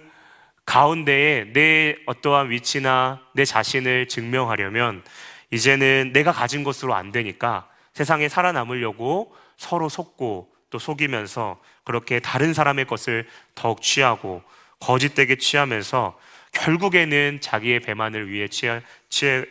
가운데에 0.65 1.53
내 1.53 1.95
어떠한 2.05 2.49
위치나 2.49 3.21
내 3.33 3.45
자신을 3.45 4.07
증명하려면 4.07 5.03
이제는 5.51 6.11
내가 6.13 6.31
가진 6.31 6.63
것으로 6.63 6.95
안 6.95 7.11
되니까 7.11 7.67
세상에 7.93 8.27
살아남으려고 8.27 9.33
서로 9.57 9.89
속고 9.89 10.51
또 10.69 10.79
속이면서 10.79 11.61
그렇게 11.83 12.19
다른 12.19 12.53
사람의 12.53 12.85
것을 12.85 13.27
더욱 13.53 13.81
취하고 13.81 14.43
거짓되게 14.79 15.37
취하면서 15.37 16.19
결국에는 16.51 17.39
자기의 17.41 17.81
배만을 17.81 18.29
위해 18.29 18.47
취해, 18.47 18.81
취해 19.09 19.45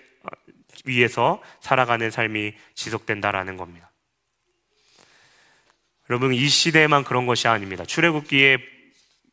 위해서 0.84 1.40
살아가는 1.60 2.10
삶이 2.10 2.54
지속된다라는 2.74 3.56
겁니다. 3.56 3.83
여러분 6.10 6.34
이 6.34 6.48
시대에만 6.48 7.04
그런 7.04 7.26
것이 7.26 7.48
아닙니다. 7.48 7.84
출애굽기에 7.84 8.58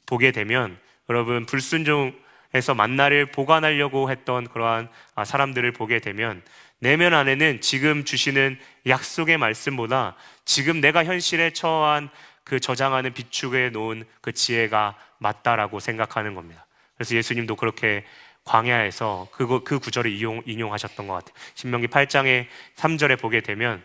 보게 0.05 0.31
되면 0.31 0.77
여러분 1.09 1.45
불순종해서 1.45 2.73
만나를 2.75 3.27
보관하려고 3.27 4.09
했던 4.09 4.47
그러한 4.47 4.89
아, 5.15 5.25
사람들을 5.25 5.71
보게 5.73 5.99
되면 5.99 6.41
내면 6.79 7.13
안에는 7.13 7.61
지금 7.61 8.05
주시는 8.05 8.57
약속의 8.87 9.37
말씀보다 9.37 10.15
지금 10.45 10.81
내가 10.81 11.03
현실에 11.03 11.51
처한 11.51 12.09
그 12.43 12.59
저장하는 12.59 13.13
비축에 13.13 13.69
놓은 13.69 14.03
그 14.21 14.31
지혜가 14.31 14.97
맞다라고 15.19 15.79
생각하는 15.79 16.33
겁니다. 16.33 16.65
그래서 16.95 17.15
예수님도 17.15 17.55
그렇게 17.55 18.03
광야에서 18.45 19.27
그거, 19.31 19.63
그 19.63 19.77
구절을 19.77 20.11
이용, 20.11 20.41
인용하셨던 20.45 21.07
것 21.07 21.13
같아요. 21.13 21.33
신명기 21.53 21.87
8장의 21.87 22.47
3절에 22.75 23.19
보게 23.19 23.41
되면 23.41 23.83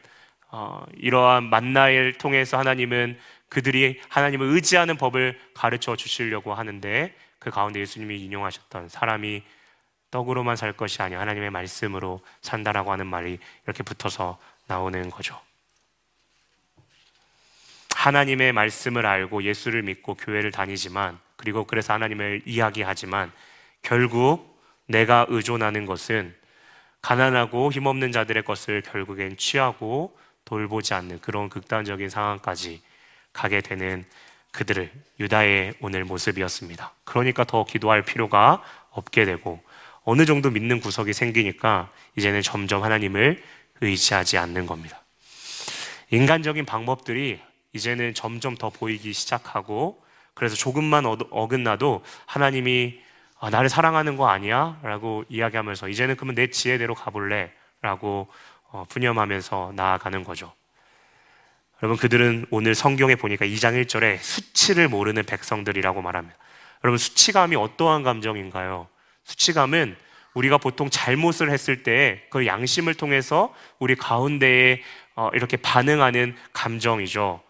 어, 0.50 0.84
이러한 0.96 1.44
만나를 1.44 2.14
통해서 2.14 2.58
하나님은 2.58 3.18
그들이 3.48 4.00
하나님을 4.08 4.46
의지하는 4.48 4.96
법을 4.96 5.38
가르쳐 5.54 5.96
주시려고 5.96 6.54
하는데 6.54 7.14
그 7.38 7.50
가운데 7.50 7.80
예수님이 7.80 8.20
인용하셨던 8.24 8.88
사람이 8.88 9.42
떡으로만 10.10 10.56
살 10.56 10.72
것이 10.72 11.02
아니라 11.02 11.20
하나님의 11.20 11.50
말씀으로 11.50 12.20
산다라고 12.40 12.92
하는 12.92 13.06
말이 13.06 13.38
이렇게 13.64 13.82
붙어서 13.82 14.38
나오는 14.66 15.10
거죠. 15.10 15.40
하나님의 17.94 18.52
말씀을 18.52 19.04
알고 19.04 19.42
예수를 19.42 19.82
믿고 19.82 20.14
교회를 20.14 20.52
다니지만 20.52 21.18
그리고 21.36 21.64
그래서 21.64 21.92
하나님을 21.92 22.42
이야기하지만 22.46 23.32
결국 23.82 24.60
내가 24.86 25.26
의존하는 25.28 25.86
것은 25.86 26.34
가난하고 27.02 27.72
힘없는 27.72 28.12
자들의 28.12 28.44
것을 28.44 28.82
결국엔 28.82 29.36
취하고 29.36 30.16
돌보지 30.46 30.94
않는 30.94 31.20
그런 31.20 31.50
극단적인 31.50 32.08
상황까지 32.08 32.80
가게 33.34 33.60
되는 33.60 34.04
그들을 34.52 34.90
유다의 35.20 35.74
오늘 35.80 36.04
모습이었습니다. 36.04 36.92
그러니까 37.04 37.44
더 37.44 37.64
기도할 37.64 38.02
필요가 38.02 38.62
없게 38.90 39.26
되고 39.26 39.62
어느 40.04 40.24
정도 40.24 40.50
믿는 40.50 40.80
구석이 40.80 41.12
생기니까 41.12 41.90
이제는 42.16 42.40
점점 42.40 42.82
하나님을 42.82 43.42
의지하지 43.82 44.38
않는 44.38 44.64
겁니다. 44.66 45.02
인간적인 46.10 46.64
방법들이 46.64 47.40
이제는 47.74 48.14
점점 48.14 48.56
더 48.56 48.70
보이기 48.70 49.12
시작하고 49.12 50.02
그래서 50.32 50.54
조금만 50.54 51.04
어긋나도 51.04 52.02
하나님이 52.24 53.00
아, 53.38 53.50
나를 53.50 53.68
사랑하는 53.68 54.16
거 54.16 54.28
아니야? 54.28 54.78
라고 54.82 55.24
이야기하면서 55.28 55.88
이제는 55.88 56.16
그러면 56.16 56.34
내 56.36 56.48
지혜대로 56.48 56.94
가볼래? 56.94 57.52
라고 57.82 58.28
어, 58.76 58.84
푸념하면서 58.90 59.72
나아가는 59.74 60.22
거죠. 60.22 60.52
여러분, 61.82 61.96
그들은 61.98 62.44
오늘 62.50 62.74
성경에 62.74 63.14
보니까 63.14 63.46
2장 63.46 63.82
1절에 63.82 64.18
수치를 64.18 64.88
모르는 64.88 65.24
백성들이라고 65.24 66.02
말합니다. 66.02 66.36
여러분, 66.84 66.98
수치감이 66.98 67.56
어떠한 67.56 68.02
감정인가요? 68.02 68.86
수치감은 69.24 69.96
우리가 70.34 70.58
보통 70.58 70.90
잘못을 70.90 71.50
했을 71.50 71.82
때 71.82 72.26
그 72.28 72.46
양심을 72.46 72.94
통해서 72.94 73.54
우리 73.78 73.94
가운데에 73.94 74.82
어, 75.14 75.30
이렇게 75.32 75.56
반응하는 75.56 76.36
감정이죠. 76.52 77.40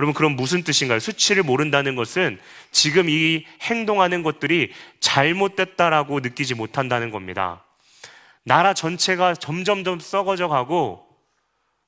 여러분, 0.00 0.12
그럼 0.12 0.34
무슨 0.34 0.64
뜻인가요? 0.64 0.98
수치를 0.98 1.44
모른다는 1.44 1.94
것은 1.94 2.40
지금 2.72 3.08
이 3.08 3.46
행동하는 3.62 4.24
것들이 4.24 4.72
잘못됐다라고 4.98 6.18
느끼지 6.18 6.56
못한다는 6.56 7.12
겁니다. 7.12 7.62
나라 8.44 8.74
전체가 8.74 9.34
점점점 9.34 10.00
썩어져 10.00 10.48
가고 10.48 11.06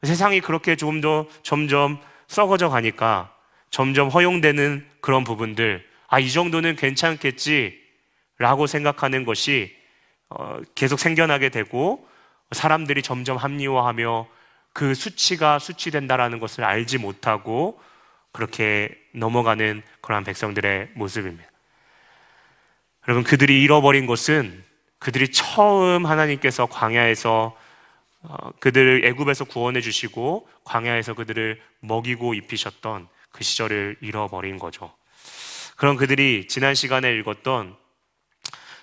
세상이 0.03 0.41
그렇게 0.41 0.77
조금 0.77 1.01
더 1.01 1.27
점점 1.43 2.01
썩어져 2.29 2.69
가니까 2.69 3.33
점점 3.71 4.09
허용되는 4.09 4.87
그런 5.01 5.25
부분들, 5.25 5.87
아, 6.09 6.19
이 6.19 6.31
정도는 6.31 6.77
괜찮겠지 6.77 7.79
라고 8.39 8.67
생각하는 8.67 9.25
것이 9.25 9.77
어, 10.29 10.61
계속 10.75 10.99
생겨나게 10.99 11.51
되고 11.51 12.07
사람들이 12.53 13.03
점점 13.03 13.37
합리화하며 13.37 14.29
그 14.73 14.95
수치가 14.95 15.59
수치된다라는 15.59 16.39
것을 16.39 16.65
알지 16.65 16.99
못하고 16.99 17.81
그렇게 18.33 18.95
넘어가는 19.15 19.83
그러한 20.01 20.25
백성들의 20.25 20.91
모습입니다. 20.95 21.49
여러분, 23.09 23.25
그들이 23.25 23.63
잃어버린 23.63 24.07
것은 24.07 24.66
그들이 24.99 25.31
처음 25.31 26.07
하나님께서 26.07 26.67
광야에서 26.67 27.57
어, 28.23 28.51
그들을 28.61 29.05
애굽에서 29.05 29.45
구원해 29.45 29.81
주시고 29.81 30.49
광야에서 30.65 31.15
그들을 31.15 31.61
먹이고 31.81 32.35
입히셨던 32.35 33.09
그 33.31 33.45
시절을 33.45 33.99
잃어버린 34.01 34.59
거죠. 34.59 34.93
그럼 35.77 35.97
그들이 35.97 36.49
지난 36.49 36.75
시간에 36.75 37.15
읽었던 37.17 37.77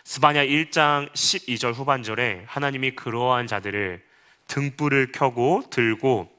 스바냐 0.05 0.45
1장 0.45 1.11
12절 1.13 1.73
후반절에 1.73 2.43
하나님이 2.45 2.91
그러한 2.91 3.47
자들을 3.47 4.03
등불을 4.47 5.11
켜고 5.11 5.63
들고 5.69 6.29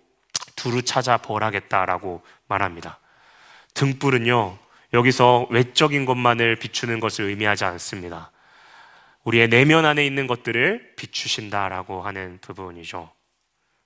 두루 0.54 0.82
찾아 0.82 1.16
벌하겠다라고 1.18 2.22
말합니다. 2.46 3.00
등불은요, 3.74 4.58
여기서 4.92 5.48
외적인 5.50 6.04
것만을 6.04 6.56
비추는 6.56 7.00
것을 7.00 7.24
의미하지 7.24 7.64
않습니다. 7.64 8.30
우리의 9.24 9.48
내면 9.48 9.84
안에 9.84 10.06
있는 10.06 10.26
것들을 10.26 10.94
비추신다라고 10.96 12.02
하는 12.02 12.38
부분이죠. 12.40 13.10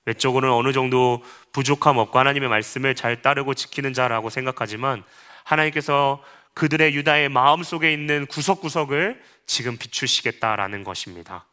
외적으로는 0.04 0.54
어느 0.54 0.72
정도 0.72 1.22
부족함 1.52 1.98
없고 1.98 2.18
하나님의 2.18 2.48
말씀을 2.48 2.94
잘 2.94 3.22
따르고 3.22 3.54
지키는 3.54 3.92
자라고 3.92 4.30
생각하지만 4.30 5.04
하나님께서 5.44 6.22
그들의 6.54 6.94
유다의 6.94 7.28
마음 7.28 7.62
속에 7.62 7.92
있는 7.92 8.26
구석구석을 8.26 9.22
지금 9.46 9.76
비추시겠다라는 9.76 10.82
것입니다. 10.82 11.46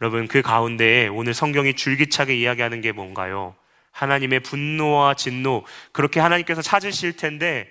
여러분, 0.00 0.28
그 0.28 0.40
가운데에 0.40 1.08
오늘 1.08 1.34
성경이 1.34 1.74
줄기차게 1.74 2.34
이야기하는 2.36 2.80
게 2.80 2.92
뭔가요? 2.92 3.54
하나님의 3.90 4.40
분노와 4.40 5.14
진노, 5.14 5.64
그렇게 5.92 6.20
하나님께서 6.20 6.62
찾으실 6.62 7.16
텐데 7.16 7.70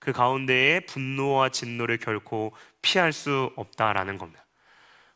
그 0.00 0.12
가운데에 0.12 0.80
분노와 0.80 1.50
진노를 1.50 1.98
결코 1.98 2.52
피할 2.82 3.12
수 3.12 3.52
없다라는 3.54 4.18
겁니다. 4.18 4.44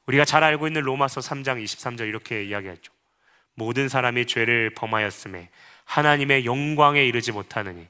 우리가 0.06 0.24
잘 0.24 0.44
알고 0.44 0.66
있는 0.66 0.82
로마서 0.82 1.20
3장 1.20 1.62
23절 1.62 2.06
이렇게 2.06 2.44
이야기했죠. 2.44 2.92
모든 3.54 3.88
사람이 3.88 4.26
죄를 4.26 4.70
범하였음에 4.74 5.48
하나님의 5.84 6.44
영광에 6.44 7.04
이르지 7.04 7.32
못하느니 7.32 7.86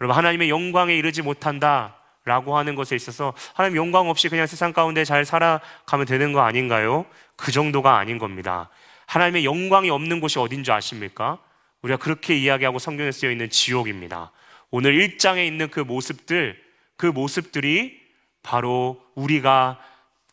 여러분 0.00 0.16
하나님의 0.16 0.50
영광에 0.50 0.94
이르지 0.96 1.22
못한다 1.22 1.96
라고 2.24 2.56
하는 2.56 2.74
것에 2.74 2.96
있어서 2.96 3.34
하나님 3.54 3.76
영광 3.76 4.08
없이 4.08 4.28
그냥 4.28 4.46
세상 4.46 4.72
가운데 4.72 5.04
잘 5.04 5.24
살아가면 5.24 6.06
되는 6.06 6.32
거 6.32 6.40
아닌가요? 6.40 7.06
그 7.36 7.52
정도가 7.52 7.98
아닌 7.98 8.18
겁니다. 8.18 8.68
하나님의 9.06 9.44
영광이 9.44 9.90
없는 9.90 10.20
곳이 10.20 10.38
어딘 10.38 10.64
줄 10.64 10.74
아십니까? 10.74 11.38
우리가 11.82 11.98
그렇게 11.98 12.36
이야기하고 12.36 12.80
성경에 12.80 13.12
쓰여 13.12 13.30
있는 13.30 13.48
지옥입니다. 13.48 14.32
오늘 14.70 14.94
1장에 14.98 15.46
있는 15.46 15.70
그 15.70 15.80
모습들, 15.80 16.60
그 16.96 17.06
모습들이 17.06 18.00
바로 18.42 19.02
우리가 19.14 19.80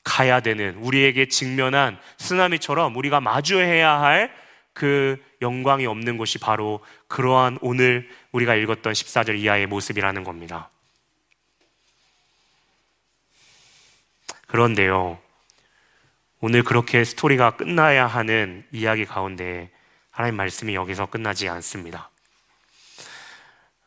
가야 0.04 0.41
되는, 0.41 0.76
우리에게 0.76 1.28
직면한 1.28 2.00
쓰나미처럼 2.17 2.96
우리가 2.96 3.22
마주해야 3.22 4.02
할 4.02 4.43
그 4.74 5.24
영광이 5.41 5.86
없는 5.86 6.17
곳이 6.17 6.39
바로 6.39 6.84
그러한 7.08 7.60
오늘 7.62 8.10
우리가 8.32 8.56
읽었던 8.56 8.91
14절 8.91 9.38
이하의 9.39 9.67
모습이라는 9.67 10.24
겁니다. 10.24 10.69
그런데요, 14.48 15.19
오늘 16.41 16.63
그렇게 16.63 17.04
스토리가 17.04 17.52
끝나야 17.52 18.06
하는 18.06 18.65
이야기 18.72 19.06
가운데 19.06 19.72
하나님 20.12 20.36
말씀이 20.36 20.76
여기서 20.76 21.08
끝나지 21.08 21.48
않습니다. 21.50 22.10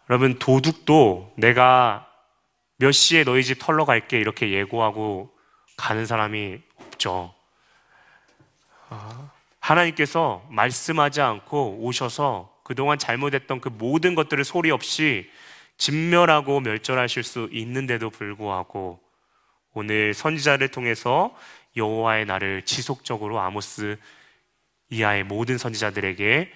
여러분, 0.09 0.39
도둑도 0.39 1.35
내가 1.37 2.09
몇 2.77 2.93
시에 2.93 3.25
너희 3.25 3.43
집 3.43 3.59
털러 3.59 3.85
갈게 3.85 4.19
이렇게 4.19 4.53
예고하고 4.53 5.35
가는 5.77 6.07
사람이 6.07 6.61
없죠. 6.77 7.35
하나님께서 9.61 10.47
말씀하지 10.51 11.21
않고 11.21 11.79
오셔서 11.81 12.55
그동안 12.63 12.99
잘못했던 12.99 13.61
그 13.61 13.69
모든 13.69 14.15
것들을 14.15 14.45
소리 14.45 14.71
없이 14.71 15.29
진멸하고 15.79 16.61
멸절하실 16.61 17.23
수 17.23 17.49
있는데도 17.53 18.11
불구하고 18.11 19.01
오늘 19.73 20.15
선지자를 20.15 20.69
통해서 20.69 21.37
여호와의 21.77 22.27
날을 22.27 22.63
지속적으로 22.63 23.41
아모스 23.41 23.99
이하의 24.89 25.25
모든 25.25 25.59
선지자들에게 25.59 26.51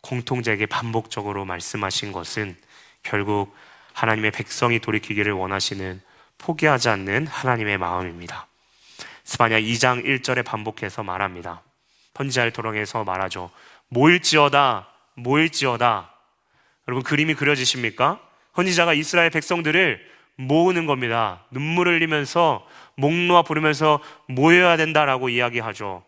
공통되게 0.00 0.66
반복적으로 0.66 1.44
말씀하신 1.44 2.12
것은 2.12 2.56
결국 3.02 3.54
하나님의 3.92 4.30
백성이 4.30 4.78
돌이키기를 4.78 5.32
원하시는 5.32 6.00
포기하지 6.38 6.88
않는 6.88 7.26
하나님의 7.26 7.78
마음입니다. 7.78 8.46
스바냐 9.24 9.60
2장 9.60 10.04
1절에 10.04 10.44
반복해서 10.44 11.02
말합니다. 11.02 11.62
선지자를 12.14 12.52
토롱해서 12.52 13.04
말하죠. 13.04 13.50
모일지어다, 13.88 14.88
모일지어다. 15.14 16.12
여러분 16.88 17.04
그림이 17.04 17.34
그려지십니까? 17.34 18.20
선지자가 18.56 18.94
이스라엘 18.94 19.30
백성들을 19.30 20.04
모으는 20.36 20.86
겁니다. 20.86 21.44
눈물을 21.50 21.94
흘리면서 21.94 22.66
목 22.96 23.12
놓아 23.12 23.42
부르면서 23.42 24.00
모여야 24.26 24.76
된다라고 24.76 25.28
이야기하죠. 25.28 26.04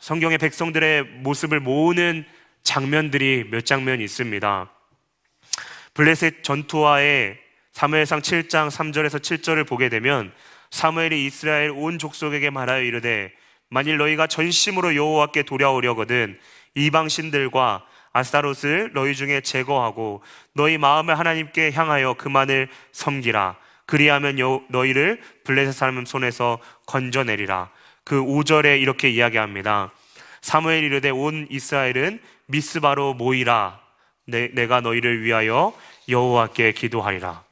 성경의 0.00 0.36
백성들의 0.36 1.04
모습을 1.04 1.60
모으는 1.60 2.26
장면들이 2.62 3.48
몇 3.50 3.64
장면 3.64 4.02
있습니다. 4.02 4.70
블레셋 5.94 6.42
전투와의 6.42 7.38
사무엘상 7.72 8.20
7장 8.20 8.68
3절에서 8.68 9.20
7절을 9.20 9.66
보게 9.66 9.88
되면 9.88 10.32
사무엘이 10.70 11.24
이스라엘 11.24 11.70
온 11.70 11.98
족속에게 11.98 12.50
말하여 12.50 12.82
이르되 12.82 13.32
만일 13.70 13.96
너희가 13.96 14.26
전심으로 14.26 14.96
여호와께 14.96 15.44
돌아오려거든 15.44 16.38
이방 16.74 17.08
신들과 17.08 17.86
아스타롯을 18.12 18.90
너희 18.92 19.14
중에 19.14 19.40
제거하고 19.40 20.22
너희 20.52 20.78
마음을 20.78 21.18
하나님께 21.18 21.72
향하여 21.72 22.14
그만을 22.14 22.68
섬기라. 22.92 23.56
그리하면 23.86 24.36
너희를 24.68 25.20
블레셋 25.44 25.74
사람 25.74 26.04
손에서 26.04 26.58
건져내리라. 26.86 27.70
그 28.04 28.20
5절에 28.20 28.80
이렇게 28.80 29.10
이야기합니다. 29.10 29.92
사무엘 30.40 30.84
이르되 30.84 31.10
온 31.10 31.46
이스라엘은 31.50 32.20
미스바로 32.46 33.14
모이라 33.14 33.83
내, 34.26 34.48
내가 34.48 34.80
너희를 34.80 35.22
위하여 35.22 35.76
여호와께 36.08 36.72
기도하리라 36.72 37.44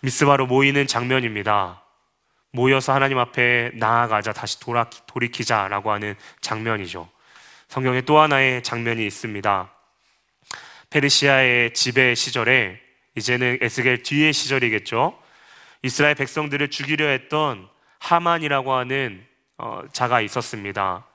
미스바로 0.00 0.46
모이는 0.46 0.86
장면입니다 0.86 1.82
모여서 2.50 2.94
하나님 2.94 3.18
앞에 3.18 3.72
나아가자 3.74 4.32
다시 4.32 4.58
돌아, 4.60 4.88
돌이키자라고 5.06 5.92
하는 5.92 6.14
장면이죠 6.40 7.08
성경에 7.68 8.00
또 8.00 8.18
하나의 8.18 8.62
장면이 8.62 9.06
있습니다. 9.06 9.70
페르시아의 10.88 11.74
지배 11.74 12.14
시절에 12.14 12.80
이제는 13.14 13.58
에스겔 13.60 14.02
뒤의 14.02 14.32
시절이겠죠. 14.32 15.18
이스라엘 15.82 16.14
백성들을 16.14 16.70
죽이려 16.70 17.06
했던 17.06 17.68
하만이라고 17.98 18.72
하는 18.72 19.26
어, 19.58 19.82
자가 19.92 20.22
있었습니다. 20.22 21.06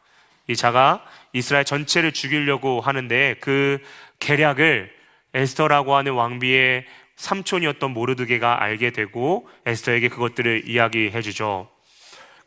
이 0.47 0.55
자가 0.55 1.05
이스라엘 1.31 1.65
전체를 1.65 2.11
죽이려고 2.11 2.81
하는데 2.81 3.35
그 3.39 3.79
계략을 4.19 4.91
에스더라고 5.33 5.95
하는 5.95 6.13
왕비의 6.13 6.85
삼촌이었던 7.15 7.91
모르드게가 7.91 8.61
알게 8.61 8.91
되고 8.91 9.47
에스더에게 9.65 10.09
그것들을 10.09 10.63
이야기해 10.67 11.21
주죠. 11.21 11.69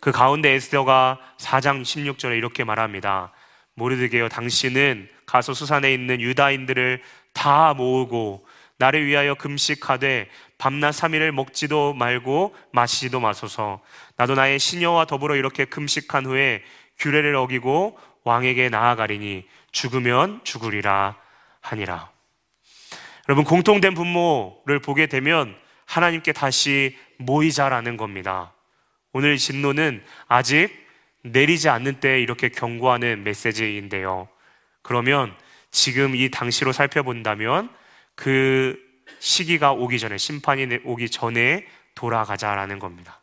그 0.01 0.13
가운데 0.13 0.51
에스더가 0.51 1.19
4장 1.39 1.83
16절에 1.83 2.37
이렇게 2.37 2.65
말합니다. 2.65 3.33
모르드게요 3.75 4.29
당신은 4.29 5.09
가서 5.27 5.55
수산에 5.55 5.93
있는 5.93 6.21
유다인들을 6.21 7.03
다 7.33 7.75
모으고 7.75 8.47
나를 8.79 9.07
위하여 9.07 9.35
금식하되 9.35 10.29
밤낮 10.59 10.91
3일을 10.91 11.31
먹지도 11.33 11.95
말고 11.95 12.55
마시지도 12.73 13.21
마소서 13.21 13.81
나도 14.17 14.35
나의 14.35 14.59
시녀와 14.59 15.07
더불어 15.07 15.37
이렇게 15.37 15.65
금식한 15.65 16.27
후에 16.27 16.63
규례를 16.99 17.35
어기고 17.35 17.99
왕에게 18.25 18.69
나아가리니 18.69 19.47
죽으면 19.73 20.41
죽으리라 20.45 21.17
하니라 21.61 22.11
여러분 23.29 23.45
공통된 23.45 23.95
분모를 23.95 24.81
보게 24.81 25.07
되면 25.07 25.57
하나님께 25.85 26.33
다시 26.33 26.97
모이자라는 27.19 27.97
겁니다 27.97 28.53
오늘 29.13 29.39
진노는 29.39 30.05
아직 30.29 30.87
내리지 31.23 31.69
않는 31.69 32.01
때 32.01 32.21
이렇게 32.21 32.49
경고하는 32.49 33.25
메시지인데요. 33.25 34.29
그러면 34.83 35.35
지금 35.71 36.15
이 36.15 36.31
당시로 36.31 36.73
살펴본다면 36.73 37.71
그 38.15 38.79
시기가 39.19 39.73
오기 39.73 39.99
전에, 39.99 40.19
심판이 40.19 40.81
오기 40.85 41.11
전에 41.11 41.67
돌아가자라는 41.95 42.79
겁니다. 42.79 43.23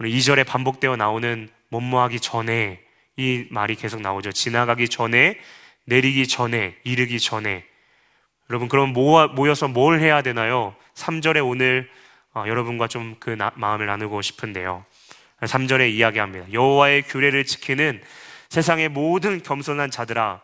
2절에 0.00 0.46
반복되어 0.46 0.96
나오는 0.96 1.48
뭐뭐하기 1.70 2.20
전에 2.20 2.80
이 3.16 3.46
말이 3.50 3.74
계속 3.74 4.00
나오죠. 4.00 4.32
지나가기 4.32 4.88
전에, 4.88 5.38
내리기 5.86 6.28
전에, 6.28 6.76
이르기 6.84 7.18
전에. 7.18 7.64
여러분, 8.50 8.68
그럼 8.68 8.92
모여서 8.92 9.68
뭘 9.68 10.00
해야 10.00 10.22
되나요? 10.22 10.74
3절에 10.94 11.46
오늘 11.46 11.90
어, 12.34 12.44
여러분과 12.46 12.88
좀 12.88 13.16
그 13.20 13.36
마음을 13.54 13.86
나누고 13.86 14.22
싶은데요. 14.22 14.84
3절에 15.40 15.90
이야기합니다. 15.90 16.52
여호와의 16.52 17.02
규례를 17.02 17.44
지키는 17.44 18.02
세상의 18.48 18.88
모든 18.88 19.42
겸손한 19.42 19.90
자들아 19.90 20.40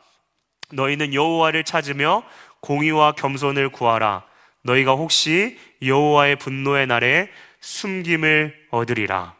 너희는 0.73 1.15
여호와를 1.15 1.65
찾으며 1.65 2.23
공의와 2.61 3.13
겸손을 3.13 3.71
구하라 3.71 4.25
너희가 4.63 4.93
혹시 4.93 5.59
여호와의 5.83 6.37
분노의 6.37 6.87
날에 6.87 7.31
숨김을 7.61 8.69
얻으리라. 8.71 9.35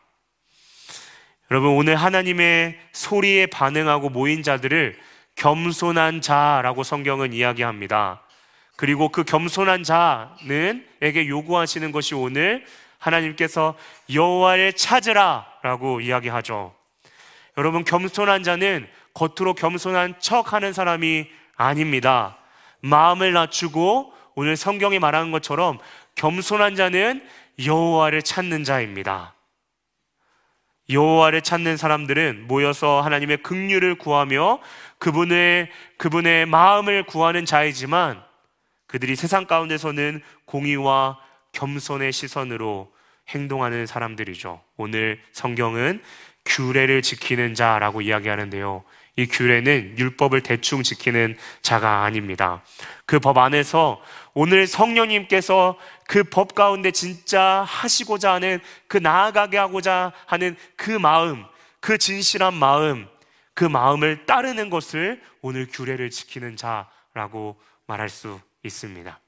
여러분 1.51 1.71
오늘 1.71 1.97
하나님의 1.97 2.79
소리에 2.93 3.47
반응하고 3.47 4.09
모인 4.09 4.43
자들을 4.43 4.97
겸손한 5.37 6.23
자라고 6.23 6.83
성경은 6.83 7.33
이야기합니다. 7.35 8.23
그리고 8.77 9.11
그 9.11 9.25
겸손한 9.25 9.83
자는 9.83 10.87
에게 11.03 11.29
요구하시는 11.29 11.93
것이 11.93 12.15
오늘 12.15 12.65
하나님께서 12.99 13.75
여호와를 14.13 14.73
찾으라라고 14.73 16.01
이야기하죠. 16.01 16.75
여러분 17.59 17.85
겸손한 17.85 18.43
자는 18.43 18.89
겉으로 19.13 19.55
겸손한 19.55 20.15
척하는 20.19 20.73
사람이 20.73 21.29
아닙니다. 21.57 22.39
마음을 22.81 23.33
낮추고 23.33 24.13
오늘 24.35 24.57
성경이 24.57 24.99
말하는 24.99 25.31
것처럼 25.31 25.79
겸손한 26.15 26.75
자는 26.75 27.23
여호와를 27.65 28.23
찾는 28.23 28.65
자입니다. 28.65 29.34
여호와를 30.91 31.43
찾는 31.43 31.77
사람들은 31.77 32.47
모여서 32.47 33.01
하나님의 33.01 33.39
긍휼을 33.39 33.97
구하며 33.97 34.61
그분의 34.99 35.71
그분의 35.97 36.47
마음을 36.47 37.05
구하는 37.05 37.45
자이지만 37.45 38.23
그들이 38.87 39.17
세상 39.17 39.47
가운데서는 39.47 40.21
공의와 40.45 41.19
겸손의 41.53 42.13
시선으로 42.13 42.93
행동하는 43.29 43.87
사람들이죠. 43.87 44.63
오늘 44.77 45.21
성경은 45.33 46.03
규례를 46.45 47.01
지키는 47.01 47.55
자라고 47.55 48.03
이야기하는데요. 48.03 48.85
이 49.17 49.27
규례는 49.27 49.97
율법을 49.99 50.41
대충 50.43 50.83
지키는 50.83 51.37
자가 51.63 52.03
아닙니다. 52.05 52.63
그 53.07 53.21
법 53.21 53.39
안에서 53.39 54.03
오늘 54.35 54.67
성령님께서 54.67 55.79
그 56.09 56.25
법 56.25 56.55
가운데 56.55 56.91
진짜 56.91 57.65
하시고자 57.67 58.33
하는 58.33 58.61
그 58.89 58.97
나아가게 58.97 59.57
하고자 59.57 60.13
하는 60.27 60.57
그 60.77 60.91
마음, 60.91 61.45
그 61.81 61.97
진실한 61.99 62.55
마음, 62.55 63.07
그 63.55 63.65
마음을 63.65 64.27
따르는 64.27 64.69
것을 64.69 65.23
오늘 65.43 65.69
규례를 65.71 66.11
지키는 66.11 66.57
자라고 66.57 67.57
말할 67.87 68.09
수 68.09 68.41
있습니다. 68.65 69.21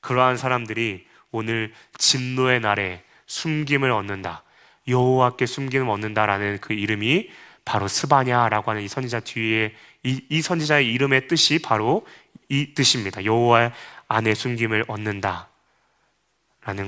그러한 0.00 0.36
사람들이 0.36 1.06
오늘 1.30 1.72
진노의 1.98 2.60
날에 2.60 3.02
숨김을 3.26 3.90
얻는다. 3.92 4.42
여호와께 4.88 5.46
숨김을 5.46 5.88
얻는다라는 5.88 6.58
그 6.60 6.72
이름이 6.72 7.28
바로 7.68 7.86
스바냐라고 7.86 8.70
하는 8.70 8.82
이 8.82 8.88
선지자 8.88 9.20
뒤에 9.20 9.74
이, 10.02 10.24
이 10.30 10.40
선지자의 10.40 10.90
이름의 10.90 11.28
뜻이 11.28 11.58
바로 11.58 12.06
이 12.48 12.72
뜻입니다. 12.72 13.22
여호와 13.26 13.72
안에 14.08 14.32
숨김을 14.32 14.86
얻는다라는 14.88 15.46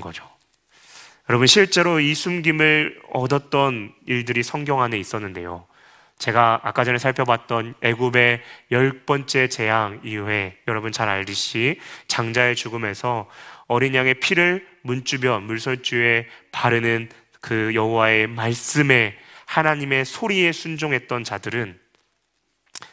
거죠. 0.01 0.27
여러분 1.29 1.47
실제로 1.47 2.01
이 2.01 2.15
숨김을 2.15 3.03
얻었던 3.13 3.93
일들이 4.07 4.43
성경 4.43 4.81
안에 4.81 4.99
있었는데요. 4.99 5.67
제가 6.17 6.61
아까 6.63 6.83
전에 6.83 6.97
살펴봤던 6.97 7.75
애굽의 7.83 8.41
열 8.71 9.05
번째 9.05 9.49
재앙 9.49 10.01
이후에 10.03 10.57
여러분 10.67 10.93
잘 10.93 11.11
알듯이 11.11 11.79
장자의 12.09 12.57
죽음에서 12.57 13.29
어린 13.67 13.95
양의 13.95 14.15
피를 14.15 14.67
문주변 14.81 15.43
물설주에 15.43 16.27
바르는 16.53 17.11
그 17.43 17.73
여호와의 17.75 18.29
말씀에 18.29 19.15
하나님의 19.51 20.05
소리에 20.05 20.53
순종했던 20.53 21.25
자들은 21.25 21.79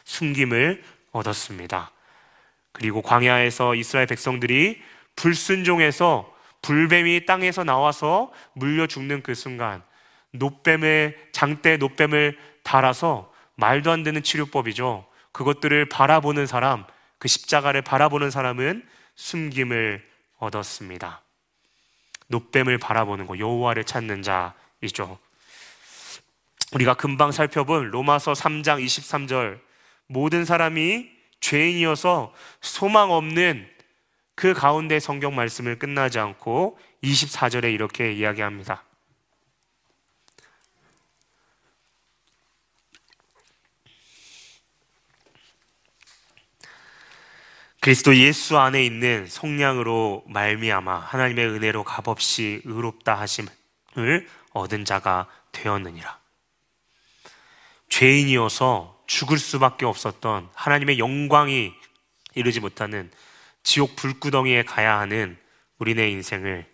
숨김을 0.04 0.82
얻었습니다. 1.12 1.92
그리고 2.72 3.00
광야에서 3.00 3.76
이스라엘 3.76 4.08
백성들이 4.08 4.82
불순종해서 5.14 6.34
불뱀이 6.62 7.26
땅에서 7.26 7.62
나와서 7.62 8.32
물려 8.54 8.88
죽는 8.88 9.22
그 9.22 9.34
순간 9.34 9.84
노뱀의 10.32 11.16
장대 11.30 11.76
노뱀을 11.76 12.36
달아서 12.64 13.32
말도 13.54 13.92
안 13.92 14.02
되는 14.02 14.20
치료법이죠. 14.20 15.06
그것들을 15.30 15.88
바라보는 15.88 16.46
사람, 16.46 16.84
그 17.18 17.28
십자가를 17.28 17.82
바라보는 17.82 18.32
사람은 18.32 18.84
숨김을 19.14 20.04
얻었습니다. 20.38 21.22
노뱀을 22.26 22.78
바라보는 22.78 23.28
거, 23.28 23.38
여호와를 23.38 23.84
찾는 23.84 24.22
자이죠. 24.22 25.18
우리가 26.72 26.94
금방 26.94 27.32
살펴본 27.32 27.90
로마서 27.90 28.32
3장 28.32 28.84
23절 28.84 29.60
모든 30.06 30.44
사람이 30.44 31.08
죄인이어서 31.40 32.34
소망 32.60 33.10
없는 33.10 33.68
그 34.34 34.54
가운데 34.54 35.00
성경 35.00 35.34
말씀을 35.34 35.78
끝나지 35.78 36.18
않고 36.18 36.78
24절에 37.02 37.72
이렇게 37.72 38.12
이야기합니다. 38.12 38.84
그리스도 47.80 48.14
예수 48.16 48.58
안에 48.58 48.84
있는 48.84 49.26
속량으로 49.26 50.24
말미암아 50.26 50.98
하나님의 50.98 51.46
은혜로 51.46 51.84
값없이 51.84 52.60
의롭다 52.64 53.14
하심을 53.14 53.48
얻은 54.52 54.84
자가 54.84 55.26
되었느니라. 55.52 56.27
죄인이어서 57.98 59.02
죽을 59.08 59.38
수밖에 59.38 59.84
없었던 59.84 60.50
하나님의 60.54 61.00
영광이 61.00 61.74
이르지 62.36 62.60
못하는 62.60 63.10
지옥 63.64 63.96
불구덩이에 63.96 64.62
가야 64.62 65.00
하는 65.00 65.36
우리네 65.78 66.08
인생을 66.10 66.64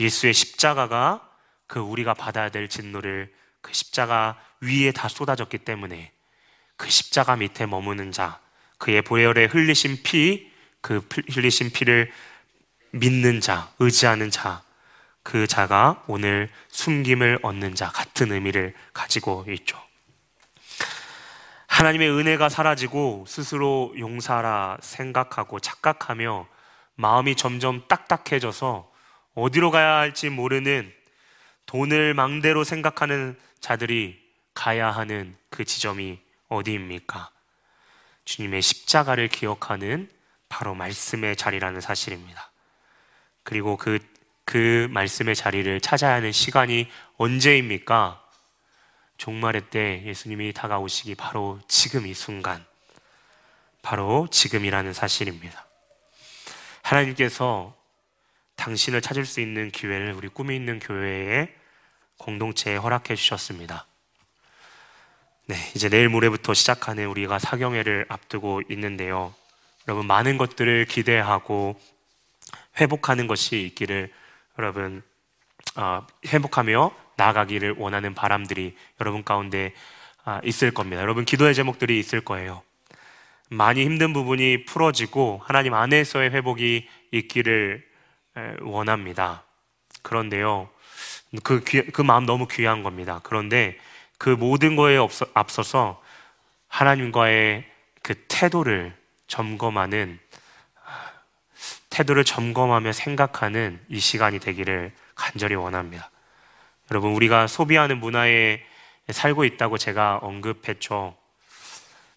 예수의 0.00 0.34
십자가가 0.34 1.30
그 1.68 1.78
우리가 1.78 2.14
받아야 2.14 2.48
될 2.48 2.68
진노를 2.68 3.32
그 3.60 3.72
십자가 3.72 4.36
위에 4.60 4.90
다 4.90 5.06
쏟아졌기 5.06 5.58
때문에 5.58 6.10
그 6.76 6.90
십자가 6.90 7.36
밑에 7.36 7.66
머무는 7.66 8.10
자, 8.10 8.40
그의 8.78 9.02
보혈에 9.02 9.44
흘리신 9.44 10.02
피, 10.02 10.50
그 10.80 11.06
흘리신 11.30 11.70
피를 11.70 12.10
믿는 12.90 13.40
자, 13.40 13.72
의지하는 13.78 14.28
자, 14.32 14.64
그 15.22 15.46
자가 15.46 16.02
오늘 16.08 16.50
숨김을 16.70 17.38
얻는 17.42 17.76
자 17.76 17.90
같은 17.90 18.32
의미를 18.32 18.74
가지고 18.92 19.44
있죠. 19.50 19.80
하나님의 21.74 22.08
은혜가 22.08 22.48
사라지고 22.48 23.24
스스로 23.26 23.92
용사라 23.98 24.78
생각하고 24.80 25.58
착각하며 25.58 26.46
마음이 26.94 27.34
점점 27.34 27.82
딱딱해져서 27.88 28.88
어디로 29.34 29.72
가야 29.72 29.96
할지 29.96 30.30
모르는 30.30 30.92
돈을 31.66 32.14
망대로 32.14 32.62
생각하는 32.62 33.36
자들이 33.58 34.22
가야 34.54 34.92
하는 34.92 35.34
그 35.50 35.64
지점이 35.64 36.20
어디입니까? 36.46 37.30
주님의 38.24 38.62
십자가를 38.62 39.26
기억하는 39.26 40.08
바로 40.48 40.76
말씀의 40.76 41.34
자리라는 41.34 41.80
사실입니다. 41.80 42.52
그리고 43.42 43.76
그, 43.76 43.98
그 44.44 44.86
말씀의 44.92 45.34
자리를 45.34 45.80
찾아야 45.80 46.14
하는 46.14 46.30
시간이 46.30 46.88
언제입니까? 47.16 48.23
종말의 49.24 49.70
때 49.70 50.02
예수님이 50.04 50.52
다가오시기 50.52 51.14
바로 51.14 51.58
지금 51.66 52.06
이 52.06 52.12
순간, 52.12 52.62
바로 53.80 54.28
지금이라는 54.30 54.92
사실입니다. 54.92 55.66
하나님께서 56.82 57.74
당신을 58.56 59.00
찾을 59.00 59.24
수 59.24 59.40
있는 59.40 59.70
기회를 59.70 60.12
우리 60.12 60.28
꿈이 60.28 60.54
있는 60.54 60.78
교회에 60.78 61.54
공동체에 62.18 62.76
허락해 62.76 63.16
주셨습니다. 63.16 63.86
네, 65.46 65.56
이제 65.74 65.88
내일 65.88 66.10
모레부터 66.10 66.52
시작하는 66.52 67.06
우리가 67.06 67.38
사경회를 67.38 68.04
앞두고 68.10 68.60
있는데요. 68.68 69.34
여러분, 69.88 70.06
많은 70.06 70.36
것들을 70.36 70.84
기대하고 70.84 71.80
회복하는 72.78 73.26
것이 73.26 73.62
있기를 73.62 74.12
여러분, 74.58 75.02
어, 75.76 76.06
회복하며 76.26 77.03
나아가기를 77.16 77.76
원하는 77.78 78.14
바람들이 78.14 78.76
여러분 79.00 79.24
가운데 79.24 79.72
아, 80.24 80.40
있을 80.42 80.70
겁니다. 80.70 81.02
여러분, 81.02 81.24
기도의 81.24 81.54
제목들이 81.54 81.98
있을 81.98 82.20
거예요. 82.22 82.62
많이 83.50 83.84
힘든 83.84 84.12
부분이 84.12 84.64
풀어지고 84.64 85.42
하나님 85.44 85.74
안에서의 85.74 86.30
회복이 86.30 86.88
있기를 87.12 87.84
원합니다. 88.62 89.44
그런데요, 90.02 90.68
그, 91.42 91.62
귀, 91.64 91.82
그 91.82 92.02
마음 92.02 92.26
너무 92.26 92.46
귀한 92.48 92.82
겁니다. 92.82 93.20
그런데 93.22 93.78
그 94.18 94.30
모든 94.30 94.76
거에 94.76 94.96
앞서서 95.34 96.02
하나님과의 96.68 97.64
그 98.02 98.14
태도를 98.28 98.96
점검하는 99.26 100.18
태도를 101.90 102.24
점검하며 102.24 102.92
생각하는 102.92 103.80
이 103.88 104.00
시간이 104.00 104.40
되기를 104.40 104.92
간절히 105.14 105.54
원합니다. 105.54 106.10
여러분, 106.90 107.12
우리가 107.12 107.46
소비하는 107.46 107.98
문화에 107.98 108.62
살고 109.10 109.44
있다고 109.44 109.78
제가 109.78 110.18
언급했죠. 110.22 111.16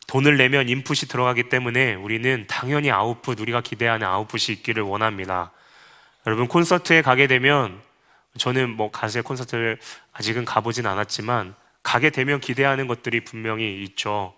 돈을 0.08 0.38
내면 0.38 0.70
인풋이 0.70 1.08
들어가기 1.08 1.50
때문에 1.50 1.96
우리는 1.96 2.46
당연히 2.48 2.92
아웃풋, 2.92 3.40
우리가 3.40 3.62
기대하는 3.62 4.08
아웃풋이 4.08 4.54
있기를 4.54 4.84
원합니다. 4.84 5.52
여러분, 6.26 6.48
콘서트에 6.48 7.02
가게 7.02 7.28
되면 7.28 7.82
저는 8.38 8.70
뭐 8.70 8.92
가수의 8.92 9.24
콘서트를 9.24 9.80
아직은 10.14 10.46
가보진 10.46 10.86
않았지만 10.86 11.56
가게 11.84 12.10
되면 12.10 12.40
기대하는 12.40 12.88
것들이 12.88 13.24
분명히 13.24 13.84
있죠. 13.84 14.34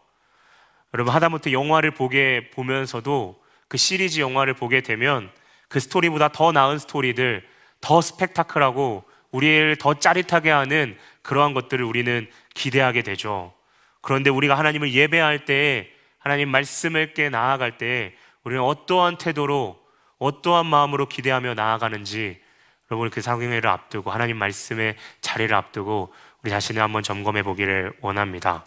여러분 0.93 1.13
하다못해 1.13 1.51
영화를 1.51 1.91
보게 1.91 2.49
보면서도 2.51 3.39
그 3.67 3.77
시리즈 3.77 4.19
영화를 4.19 4.53
보게 4.53 4.81
되면 4.81 5.31
그 5.67 5.79
스토리보다 5.79 6.29
더 6.29 6.51
나은 6.51 6.79
스토리들, 6.79 7.47
더 7.81 8.01
스펙타클하고 8.01 9.03
우리를 9.31 9.75
더 9.77 9.93
짜릿하게 9.93 10.49
하는 10.49 10.97
그러한 11.21 11.53
것들을 11.53 11.83
우리는 11.85 12.29
기대하게 12.53 13.03
되죠. 13.03 13.53
그런데 14.01 14.29
우리가 14.29 14.57
하나님을 14.57 14.93
예배할 14.93 15.45
때, 15.45 15.89
하나님 16.17 16.49
말씀을 16.49 17.13
깨 17.13 17.29
나아갈 17.29 17.77
때, 17.77 18.15
우리는 18.43 18.63
어떠한 18.63 19.17
태도로, 19.17 19.79
어떠한 20.19 20.65
마음으로 20.65 21.07
기대하며 21.07 21.53
나아가는지 21.55 22.39
여러분 22.91 23.09
그 23.09 23.21
사경회를 23.21 23.69
앞두고 23.69 24.11
하나님 24.11 24.37
말씀의 24.37 24.95
자리를 25.21 25.53
앞두고 25.55 26.13
우리 26.43 26.49
자신을 26.49 26.81
한번 26.81 27.03
점검해 27.03 27.43
보기를 27.43 27.93
원합니다. 28.01 28.65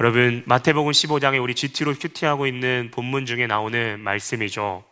여러분 0.00 0.42
마태복음 0.46 0.92
15장에 0.92 1.42
우리 1.42 1.54
GT로 1.54 1.94
큐티하고 1.94 2.46
있는 2.46 2.90
본문 2.92 3.26
중에 3.26 3.46
나오는 3.46 4.00
말씀이죠. 4.00 4.84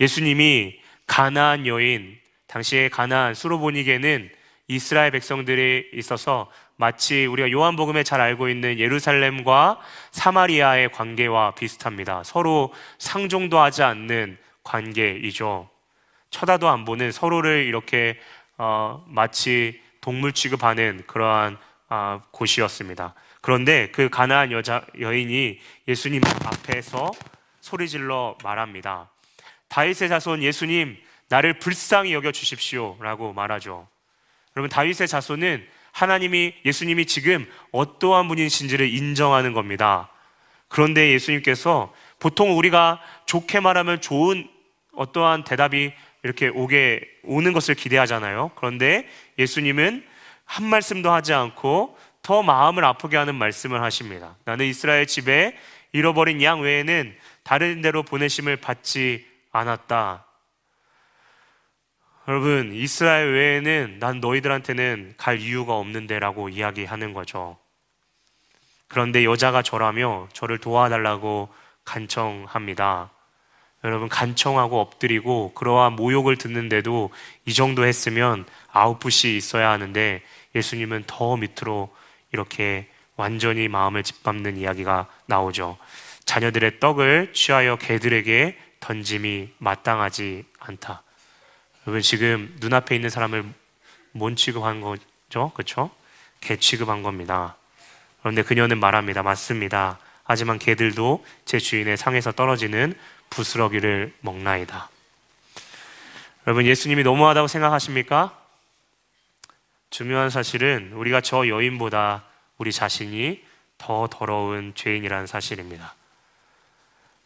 예수님이 0.00 0.80
가나안 1.06 1.66
여인 1.66 2.18
당시에 2.56 2.88
가나안 2.88 3.34
수로보니게는 3.34 4.30
이스라엘 4.68 5.10
백성들이 5.10 5.90
있어서 5.92 6.50
마치 6.76 7.26
우리가 7.26 7.50
요한복음에 7.50 8.02
잘 8.02 8.22
알고 8.22 8.48
있는 8.48 8.78
예루살렘과 8.78 9.78
사마리아의 10.12 10.90
관계와 10.92 11.54
비슷합니다. 11.54 12.22
서로 12.24 12.72
상종도 12.98 13.58
하지 13.58 13.82
않는 13.82 14.38
관계이죠. 14.62 15.68
쳐다도 16.30 16.68
안 16.70 16.86
보는 16.86 17.12
서로를 17.12 17.66
이렇게 17.66 18.18
어, 18.56 19.04
마치 19.06 19.78
동물 20.00 20.32
취급하는 20.32 21.02
그러한 21.06 21.58
어, 21.90 22.22
곳이었습니다. 22.30 23.12
그런데 23.42 23.90
그 23.90 24.08
가나안 24.08 24.50
여자 24.52 24.82
여인이 24.98 25.58
예수님 25.88 26.22
앞에서 26.24 27.10
소리질러 27.60 28.38
말합니다. 28.42 29.10
다윗의 29.68 30.08
자손 30.08 30.42
예수님 30.42 30.96
나를 31.28 31.58
불쌍히 31.58 32.12
여겨 32.12 32.32
주십시오라고 32.32 33.32
말하죠. 33.32 33.88
여러분 34.56 34.68
다윗의 34.70 35.08
자손은 35.08 35.66
하나님이 35.92 36.54
예수님이 36.64 37.06
지금 37.06 37.50
어떠한 37.72 38.28
분이신지를 38.28 38.88
인정하는 38.88 39.52
겁니다. 39.52 40.10
그런데 40.68 41.12
예수님께서 41.12 41.92
보통 42.18 42.56
우리가 42.58 43.00
좋게 43.26 43.60
말하면 43.60 44.00
좋은 44.00 44.48
어떠한 44.94 45.44
대답이 45.44 45.92
이렇게 46.22 46.48
오게 46.48 47.00
오는 47.22 47.52
것을 47.52 47.74
기대하잖아요. 47.74 48.50
그런데 48.56 49.08
예수님은 49.38 50.04
한 50.44 50.66
말씀도 50.66 51.10
하지 51.10 51.32
않고 51.32 51.96
더 52.22 52.42
마음을 52.42 52.84
아프게 52.84 53.16
하는 53.16 53.34
말씀을 53.36 53.82
하십니다. 53.82 54.36
나는 54.44 54.66
이스라엘 54.66 55.06
집에 55.06 55.56
잃어버린 55.92 56.42
양 56.42 56.60
외에는 56.60 57.16
다른 57.42 57.80
데로 57.80 58.02
보내심을 58.02 58.56
받지 58.56 59.26
않았다. 59.52 60.25
여러분, 62.28 62.72
이스라엘 62.74 63.32
외에는 63.32 63.98
난 64.00 64.20
너희들한테는 64.20 65.14
갈 65.16 65.40
이유가 65.40 65.76
없는데라고 65.76 66.48
이야기하는 66.48 67.12
거죠. 67.12 67.56
그런데 68.88 69.24
여자가 69.24 69.62
저라며 69.62 70.28
저를 70.32 70.58
도와달라고 70.58 71.48
간청합니다. 71.84 73.10
여러분 73.84 74.08
간청하고 74.08 74.80
엎드리고 74.80 75.52
그러한 75.54 75.92
모욕을 75.92 76.36
듣는데도 76.36 77.10
이 77.44 77.54
정도 77.54 77.86
했으면 77.86 78.44
아웃풋이 78.72 79.36
있어야 79.36 79.70
하는데 79.70 80.22
예수님은 80.56 81.04
더 81.06 81.36
밑으로 81.36 81.94
이렇게 82.32 82.88
완전히 83.14 83.68
마음을 83.68 84.02
짓밟는 84.02 84.56
이야기가 84.56 85.06
나오죠. 85.26 85.78
자녀들의 86.24 86.80
떡을 86.80 87.32
취하여 87.32 87.76
개들에게 87.76 88.58
던짐이 88.80 89.50
마땅하지 89.58 90.44
않다. 90.58 91.04
여러분 91.86 92.02
지금 92.02 92.52
눈앞에 92.58 92.96
있는 92.96 93.10
사람을 93.10 93.44
뭔 94.10 94.34
취급한 94.34 94.80
거죠? 94.80 95.52
그렇죠? 95.54 95.90
개 96.40 96.56
취급한 96.56 97.02
겁니다. 97.02 97.56
그런데 98.20 98.42
그녀는 98.42 98.80
말합니다. 98.80 99.22
맞습니다. 99.22 100.00
하지만 100.24 100.58
개들도 100.58 101.24
제 101.44 101.60
주인의 101.60 101.96
상에서 101.96 102.32
떨어지는 102.32 102.92
부스러기를 103.30 104.12
먹나이다. 104.20 104.90
여러분, 106.46 106.66
예수님이 106.66 107.04
너무하다고 107.04 107.46
생각하십니까? 107.46 108.36
중요한 109.90 110.30
사실은 110.30 110.92
우리가 110.92 111.20
저 111.20 111.46
여인보다 111.46 112.24
우리 112.58 112.72
자신이 112.72 113.44
더 113.78 114.08
더러운 114.10 114.72
죄인이라는 114.74 115.28
사실입니다. 115.28 115.94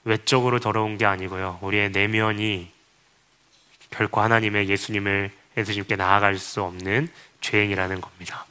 외적으로 0.05 0.61
더러운 0.61 0.99
게 0.99 1.07
아니고요. 1.07 1.61
우리의 1.63 1.91
내면이 1.91 2.80
결코 3.91 4.21
하나님의 4.21 4.69
예수님을 4.69 5.31
예수님께 5.57 5.97
나아갈 5.97 6.39
수 6.39 6.63
없는 6.63 7.09
죄인이라는 7.41 8.01
겁니다. 8.01 8.47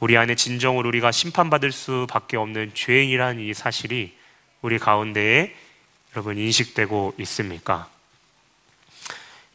우리 0.00 0.16
안에 0.16 0.34
진정으로 0.34 0.88
우리가 0.88 1.10
심판받을 1.10 1.72
수밖에 1.72 2.36
없는 2.36 2.72
죄인이라는 2.74 3.42
이 3.42 3.54
사실이 3.54 4.16
우리 4.62 4.78
가운데에 4.78 5.54
여러분 6.14 6.38
인식되고 6.38 7.14
있습니까? 7.18 7.88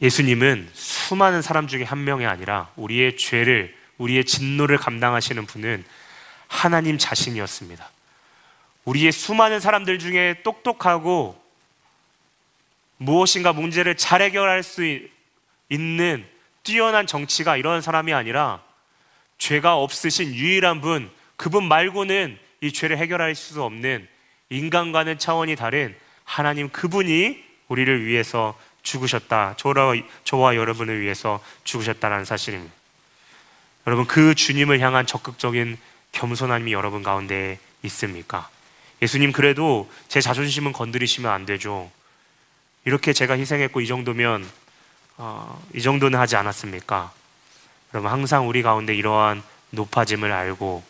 예수님은 0.00 0.70
수많은 0.72 1.42
사람 1.42 1.68
중에 1.68 1.84
한 1.84 2.04
명이 2.04 2.26
아니라 2.26 2.70
우리의 2.76 3.16
죄를, 3.16 3.74
우리의 3.98 4.24
진노를 4.24 4.78
감당하시는 4.78 5.46
분은 5.46 5.84
하나님 6.48 6.98
자신이었습니다. 6.98 7.88
우리의 8.84 9.12
수많은 9.12 9.60
사람들 9.60 9.98
중에 9.98 10.42
똑똑하고 10.42 11.41
무엇인가 13.04 13.52
문제를 13.52 13.96
잘 13.96 14.22
해결할 14.22 14.62
수 14.62 14.82
있는 15.68 16.24
뛰어난 16.62 17.06
정치가 17.06 17.56
이런 17.56 17.82
사람이 17.82 18.12
아니라 18.12 18.62
죄가 19.38 19.76
없으신 19.76 20.34
유일한 20.34 20.80
분, 20.80 21.10
그분 21.36 21.64
말고는 21.64 22.38
이 22.60 22.72
죄를 22.72 22.98
해결할 22.98 23.34
수 23.34 23.62
없는 23.62 24.06
인간과는 24.50 25.18
차원이 25.18 25.56
다른 25.56 25.96
하나님 26.24 26.68
그분이 26.68 27.42
우리를 27.68 28.06
위해서 28.06 28.58
죽으셨다. 28.82 29.54
저와, 29.56 29.94
저와 30.24 30.54
여러분을 30.56 31.00
위해서 31.00 31.42
죽으셨다는 31.64 32.24
사실입니다. 32.24 32.72
여러분, 33.86 34.06
그 34.06 34.34
주님을 34.34 34.78
향한 34.80 35.06
적극적인 35.06 35.76
겸손함이 36.12 36.72
여러분 36.72 37.02
가운데 37.02 37.58
있습니까? 37.82 38.48
예수님, 39.00 39.32
그래도 39.32 39.90
제 40.06 40.20
자존심은 40.20 40.72
건드리시면 40.72 41.30
안 41.32 41.46
되죠. 41.46 41.90
이렇게 42.84 43.12
제가 43.12 43.36
희생했고, 43.36 43.80
이 43.80 43.86
정도면, 43.86 44.48
어, 45.16 45.62
이 45.74 45.82
정도는 45.82 46.18
하지 46.18 46.36
않았습니까? 46.36 47.12
여러분, 47.94 48.10
항상 48.10 48.48
우리 48.48 48.62
가운데 48.62 48.94
이러한 48.94 49.42
높아짐을 49.70 50.32
알고, 50.32 50.82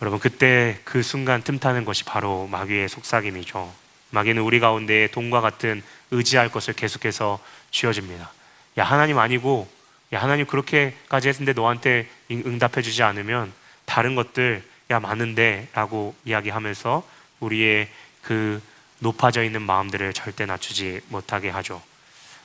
여러분, 0.00 0.20
그때 0.20 0.78
그 0.84 1.02
순간 1.02 1.42
틈타는 1.42 1.84
것이 1.84 2.04
바로 2.04 2.46
마귀의 2.46 2.88
속삭임이죠. 2.88 3.72
마귀는 4.10 4.42
우리 4.42 4.60
가운데 4.60 5.08
돈과 5.08 5.40
같은 5.40 5.82
의지할 6.10 6.50
것을 6.50 6.74
계속해서 6.74 7.38
쥐어줍니다. 7.70 8.30
야, 8.78 8.84
하나님 8.84 9.18
아니고, 9.18 9.68
야, 10.12 10.22
하나님 10.22 10.46
그렇게까지 10.46 11.28
했는데 11.28 11.54
너한테 11.54 12.08
응답해 12.30 12.82
주지 12.82 13.02
않으면 13.02 13.52
다른 13.84 14.14
것들, 14.14 14.62
야, 14.90 15.00
많은데 15.00 15.68
라고 15.72 16.14
이야기하면서 16.24 17.06
우리의 17.40 17.88
그 18.20 18.62
높아져 19.02 19.42
있는 19.42 19.62
마음들을 19.62 20.12
절대 20.12 20.46
낮추지 20.46 21.00
못하게 21.08 21.50
하죠. 21.50 21.82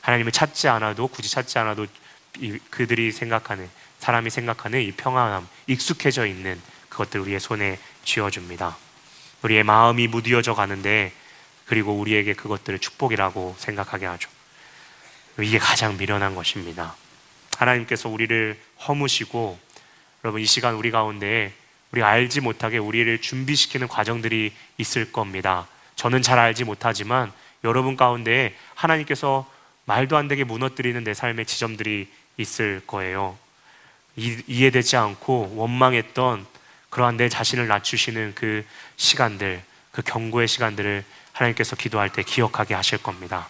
하나님을 0.02 0.32
찾지 0.32 0.68
않아도, 0.68 1.08
굳이 1.08 1.30
찾지 1.30 1.60
않아도 1.60 1.86
그들이 2.72 3.12
생각하는, 3.12 3.70
사람이 4.00 4.32
생각하는 4.32 4.82
이 4.82 4.92
평안함, 4.92 5.48
익숙해져 5.68 6.26
있는 6.26 6.60
그것들 6.90 7.20
우리의 7.22 7.40
손에 7.40 7.78
쥐어줍니다. 8.04 8.76
우리의 9.44 9.64
마음이 9.64 10.08
무디어져 10.08 10.56
가는데 10.56 11.14
그리고 11.66 11.94
우리에게 11.94 12.34
그것들을 12.34 12.80
축복이라고 12.80 13.56
생각하게 13.60 14.08
하죠. 14.08 14.30
이게 15.40 15.60
가장 15.60 15.98
미련한 15.98 16.34
것입니다. 16.34 16.96
하나님께서 17.58 18.10
우리를 18.10 18.60
허무시고 18.88 19.60
여러분 20.24 20.42
이 20.42 20.46
시간 20.46 20.74
우리 20.74 20.90
가운데 20.90 21.54
우리 21.92 22.02
알지 22.02 22.42
못하게 22.42 22.80
우리를 22.80 23.22
준비시키는 23.22 23.88
과정들이 23.88 24.54
있을 24.78 25.12
겁니다. 25.12 25.68
저는 25.98 26.22
잘 26.22 26.40
알지 26.40 26.64
못하지만 26.64 27.34
여러분 27.64 27.98
가운데 27.98 28.56
하나님께서 28.76 29.46
말도 29.86 30.16
안 30.16 30.28
되게 30.28 30.44
무너뜨리는 30.44 31.04
내 31.04 31.14
삶의 31.14 31.46
지점들이 31.46 32.08
있을 32.38 32.82
거예요. 32.88 33.38
이, 34.16 34.42
이해되지 34.48 34.96
않고 34.96 35.56
원망했던 35.56 36.46
그러한 36.90 37.18
내 37.18 37.30
자신을 37.30 37.68
낮추시는 37.68 38.34
그 38.36 38.64
시간들, 38.96 39.62
그 39.92 40.02
경고의 40.04 40.48
시간들을 40.48 41.04
하나님께서 41.34 41.76
기도할 41.76 42.12
때 42.12 42.24
기억하게 42.24 42.74
하실 42.76 43.00
겁니다. 43.00 43.50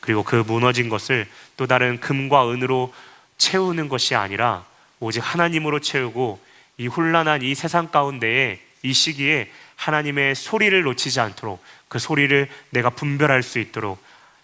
그리고 0.00 0.22
그 0.22 0.36
무너진 0.46 0.88
것을 0.88 1.28
또 1.56 1.66
다른 1.66 2.00
금과 2.00 2.50
은으로 2.50 2.92
채우는 3.38 3.88
것이 3.88 4.14
아니라 4.14 4.64
오직 4.98 5.20
하나님으로 5.20 5.80
채우고 5.80 6.40
이 6.78 6.86
혼란한 6.86 7.42
이 7.42 7.54
세상 7.54 7.90
가운데에 7.90 8.60
이 8.82 8.92
시기에 8.92 9.50
하나님의 9.82 10.36
소리를 10.36 10.80
놓치지 10.82 11.18
않도록 11.18 11.62
그 11.88 11.98
소리를 11.98 12.48
내가 12.70 12.90
분별할 12.90 13.42
수 13.42 13.58
있도록 13.58 14.00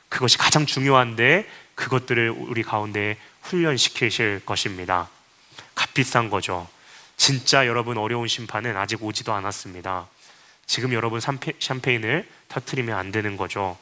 그것이 0.08 0.36
가장 0.36 0.66
중요한데 0.66 1.48
그것들을 1.76 2.30
우리 2.30 2.64
가운데 2.64 3.16
훈련시키실 3.42 4.42
것입니다. 4.44 5.08
값비싼 5.76 6.28
거죠. 6.28 6.66
진짜 7.16 7.68
여러분 7.68 7.98
어려운 7.98 8.26
심판은 8.26 8.76
아직 8.76 9.02
오지도 9.02 9.32
않았습니다. 9.32 10.08
지금 10.66 10.92
여러분 10.92 11.20
샴페인을 11.20 12.28
터트리면 12.48 12.98
안 12.98 13.12
되는 13.12 13.36
거죠. 13.36 13.78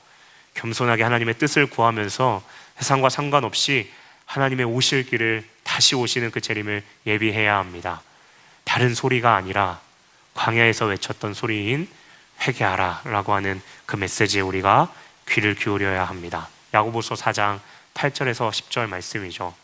겸손하게 0.55 1.05
하나님의 1.05 1.39
뜻을 1.39 1.67
구하면서 1.69 2.43
세상과 2.79 3.09
상관없이 3.09 3.91
하나님의 4.27 4.67
오실 4.67 5.07
길을 5.07 5.47
다시 5.63 5.95
오시는 5.95 6.33
그 6.33 6.43
재림을 6.43 6.83
예비해야 7.07 7.57
합니다. 7.57 8.03
다른 8.65 8.95
소리가 8.95 9.37
아니라 9.37 9.86
광야에서 10.37 10.87
외쳤던 10.87 11.35
소리인 11.35 11.89
회개하라 12.47 13.03
라고 13.05 13.35
하는 13.35 13.61
그 13.87 13.97
메시지에 13.97 14.43
우리가 14.43 14.93
귀를 15.29 15.55
기울여야 15.55 16.05
합니다. 16.05 16.49
야고보서 16.73 17.17
4장 17.17 17.59
8절에서 17.95 18.51
10절 18.51 18.89
말씀이죠. 18.89 19.55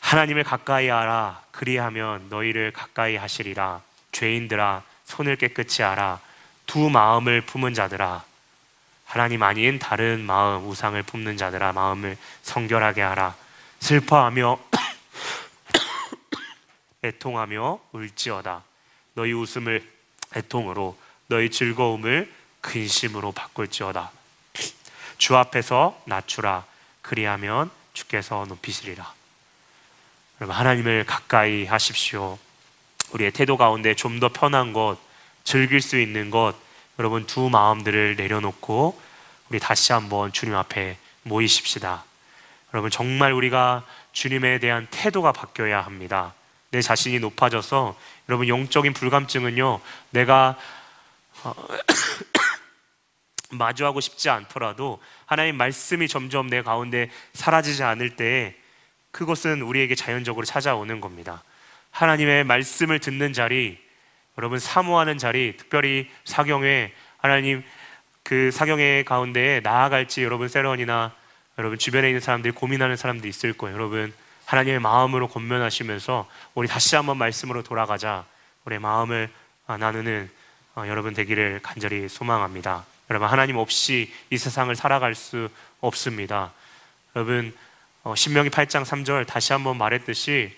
하나님을 0.00 0.44
가까이 0.44 0.88
하라. 0.88 1.42
그리하면 1.50 2.28
너희를 2.30 2.72
가까이 2.72 3.16
하시리라. 3.16 3.82
죄인들아 4.12 4.82
손을 5.04 5.36
깨끗이 5.36 5.82
하라. 5.82 6.20
두 6.66 6.88
마음을 6.88 7.42
품은 7.42 7.74
자들아. 7.74 8.24
하나님 9.04 9.42
아닌 9.42 9.78
다른 9.78 10.20
마음 10.20 10.66
우상을 10.68 11.02
품는 11.02 11.36
자들아 11.36 11.72
마음을 11.72 12.16
성결하게 12.42 13.02
하라. 13.02 13.34
슬퍼하며 13.80 14.58
애통하며 17.04 17.80
울지어다 17.92 18.62
너희 19.14 19.32
웃음을 19.32 19.86
애통으로 20.34 20.98
너희 21.28 21.50
즐거움을 21.50 22.32
근심으로 22.60 23.32
바꿀지어다 23.32 24.10
주 25.18 25.36
앞에서 25.36 26.00
낮추라 26.06 26.64
그리하면 27.02 27.70
주께서 27.92 28.44
높이시리라 28.46 29.12
여러분 30.40 30.56
하나님을 30.56 31.04
가까이 31.04 31.66
하십시오 31.66 32.38
우리의 33.12 33.32
태도 33.32 33.56
가운데 33.56 33.94
좀 33.94 34.20
더 34.20 34.28
편한 34.28 34.72
것 34.72 34.98
즐길 35.44 35.80
수 35.80 35.98
있는 35.98 36.30
것 36.30 36.54
여러분 36.98 37.26
두 37.26 37.48
마음들을 37.48 38.16
내려놓고 38.16 39.00
우리 39.48 39.58
다시 39.58 39.92
한번 39.92 40.32
주님 40.32 40.54
앞에 40.54 40.96
모이십시다. 41.24 42.04
여러분 42.72 42.90
정말 42.90 43.32
우리가 43.32 43.84
주님에 44.12 44.58
대한 44.58 44.86
태도가 44.90 45.32
바뀌어야 45.32 45.80
합니다. 45.80 46.34
내 46.72 46.80
자신이 46.80 47.20
높아져서 47.20 47.96
여러분 48.28 48.48
영적인 48.48 48.94
불감증은요 48.94 49.80
내가 50.10 50.58
어, 51.44 51.54
마주하고 53.52 54.00
싶지 54.00 54.30
않더라도 54.30 55.00
하나님 55.26 55.56
말씀이 55.56 56.08
점점 56.08 56.48
내 56.48 56.62
가운데 56.62 57.10
사라지지 57.34 57.82
않을 57.82 58.16
때 58.16 58.56
그것은 59.10 59.60
우리에게 59.60 59.94
자연적으로 59.94 60.46
찾아오는 60.46 61.00
겁니다. 61.02 61.44
하나님의 61.90 62.44
말씀을 62.44 62.98
듣는 62.98 63.34
자리, 63.34 63.78
여러분 64.38 64.58
사모하는 64.58 65.18
자리, 65.18 65.54
특별히 65.58 66.08
사경회 66.24 66.94
하나님 67.18 67.62
그 68.22 68.50
사경회 68.50 69.02
가운데 69.02 69.60
나아갈지 69.62 70.22
여러분 70.22 70.48
세런이나 70.48 71.14
여러분 71.58 71.78
주변에 71.78 72.08
있는 72.08 72.20
사람들이 72.20 72.54
고민하는 72.54 72.96
사람도 72.96 73.28
있을 73.28 73.52
거예요. 73.52 73.76
여러분 73.76 74.14
하나님의 74.52 74.80
마음으로 74.80 75.28
권면하시면서 75.28 76.28
우리 76.54 76.68
다시 76.68 76.94
한번 76.94 77.16
말씀으로 77.16 77.62
돌아가자. 77.62 78.26
우리 78.66 78.78
마음을 78.78 79.30
아, 79.66 79.78
나누는 79.78 80.30
어, 80.74 80.84
여러분 80.88 81.14
되기를 81.14 81.60
간절히 81.62 82.06
소망합니다. 82.06 82.84
여러분 83.08 83.28
하나님 83.28 83.56
없이 83.56 84.12
이 84.28 84.36
세상을 84.36 84.74
살아갈 84.76 85.14
수 85.14 85.48
없습니다. 85.80 86.52
여러분 87.16 87.56
어, 88.02 88.14
신명기 88.14 88.50
8장 88.50 88.84
3절 88.84 89.26
다시 89.26 89.54
한번 89.54 89.78
말했듯이 89.78 90.54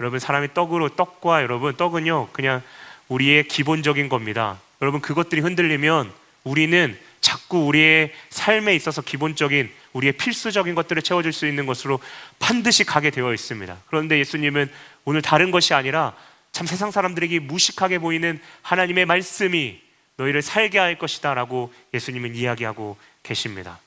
여러분 0.00 0.18
사람이 0.18 0.52
떡으로 0.52 0.96
떡과 0.96 1.42
여러분 1.42 1.76
떡은요 1.76 2.30
그냥 2.32 2.62
우리의 3.06 3.46
기본적인 3.46 4.08
겁니다. 4.08 4.58
여러분 4.82 5.00
그것들이 5.00 5.40
흔들리면 5.40 6.12
우리는 6.42 6.98
자꾸 7.26 7.66
우리의 7.66 8.12
삶에 8.30 8.76
있어서 8.76 9.02
기본적인 9.02 9.68
우리의 9.94 10.12
필수적인 10.12 10.76
것들을 10.76 11.02
채워줄 11.02 11.32
수 11.32 11.48
있는 11.48 11.66
것으로 11.66 11.98
반드시 12.38 12.84
가게 12.84 13.10
되어 13.10 13.34
있습니다. 13.34 13.76
그런데 13.88 14.20
예수님은 14.20 14.70
오늘 15.04 15.22
다른 15.22 15.50
것이 15.50 15.74
아니라 15.74 16.14
참 16.52 16.68
세상 16.68 16.92
사람들에게 16.92 17.40
무식하게 17.40 17.98
보이는 17.98 18.40
하나님의 18.62 19.06
말씀이 19.06 19.80
너희를 20.18 20.40
살게 20.40 20.78
할 20.78 20.98
것이다 20.98 21.34
라고 21.34 21.74
예수님은 21.94 22.36
이야기하고 22.36 22.96
계십니다. 23.24 23.80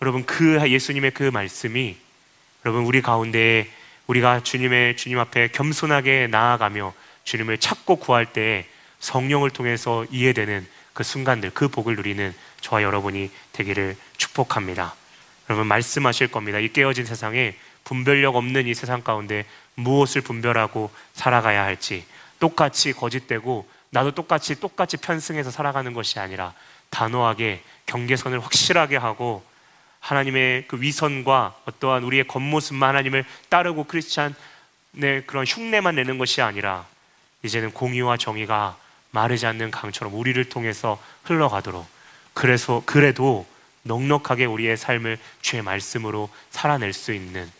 여러분 0.00 0.24
그 0.24 0.58
예수님의 0.66 1.10
그 1.10 1.24
말씀이 1.24 1.94
여러분 2.64 2.86
우리 2.86 3.02
가운데 3.02 3.68
우리가 4.06 4.44
주님의 4.44 4.96
주님 4.96 5.18
앞에 5.18 5.48
겸손하게 5.48 6.28
나아가며 6.28 6.94
주님을 7.24 7.58
찾고 7.58 7.96
구할 7.96 8.32
때 8.32 8.64
성령을 8.98 9.50
통해서 9.50 10.06
이해되는 10.10 10.66
그 10.94 11.04
순간들 11.04 11.50
그 11.52 11.68
복을 11.68 11.96
누리는 11.96 12.34
저와 12.62 12.82
여러분이 12.82 13.30
되기를 13.52 13.96
축복합니다. 14.16 14.94
여러분 15.50 15.66
말씀하실 15.66 16.28
겁니다. 16.28 16.58
이 16.58 16.72
깨어진 16.72 17.04
세상에 17.04 17.54
분별력 17.84 18.36
없는 18.36 18.66
이 18.66 18.74
세상 18.74 19.02
가운데 19.02 19.44
무엇을 19.74 20.22
분별하고 20.22 20.90
살아가야 21.12 21.62
할지 21.62 22.06
똑같이 22.38 22.92
거짓되고 22.92 23.68
나도 23.90 24.12
똑같이 24.12 24.58
똑같이 24.58 24.96
편승해서 24.96 25.50
살아가는 25.50 25.92
것이 25.92 26.18
아니라 26.18 26.54
단호하게 26.90 27.62
경계선을 27.86 28.40
확실하게 28.40 28.96
하고 28.96 29.44
하나님의 30.00 30.66
그 30.68 30.80
위선과 30.80 31.54
어떠한 31.66 32.02
우리의 32.04 32.26
겉모습만 32.26 32.88
하나님을 32.88 33.24
따르고 33.48 33.84
크리스찬의 33.84 34.34
그런 35.26 35.44
흉내만 35.46 35.94
내는 35.96 36.18
것이 36.18 36.42
아니라 36.42 36.86
이제는 37.42 37.72
공의와 37.72 38.16
정의가 38.16 38.76
마르지 39.10 39.46
않는 39.46 39.70
강처럼 39.70 40.14
우리를 40.14 40.42
통해서 40.48 41.00
흘러가도록 41.24 41.86
그래서 42.34 42.82
그래도 42.86 43.46
넉넉하게 43.82 44.44
우리의 44.44 44.76
삶을 44.76 45.18
주의 45.40 45.62
말씀으로 45.62 46.28
살아낼 46.50 46.92
수 46.92 47.12
있는 47.12 47.50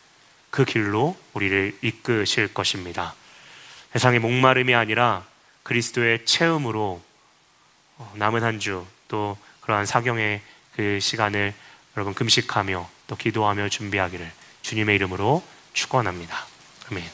그 0.50 0.64
길로 0.64 1.16
우리를 1.32 1.78
이끄실 1.82 2.54
것입니다. 2.54 3.14
세상의 3.92 4.20
목마름이 4.20 4.74
아니라 4.74 5.24
그리스도의 5.62 6.24
체험으로 6.24 7.02
어, 7.98 8.12
남은 8.16 8.42
한 8.42 8.58
주 8.58 8.86
또 9.12 9.36
그러한 9.60 9.84
사경의 9.84 10.40
그 10.74 10.98
시간을 10.98 11.52
여러분 11.96 12.14
금식하며 12.14 12.88
또 13.06 13.16
기도하며 13.16 13.68
준비하기를 13.68 14.32
주님의 14.62 14.94
이름으로 14.96 15.44
축원합니다. 15.74 16.46
아멘. 16.90 17.04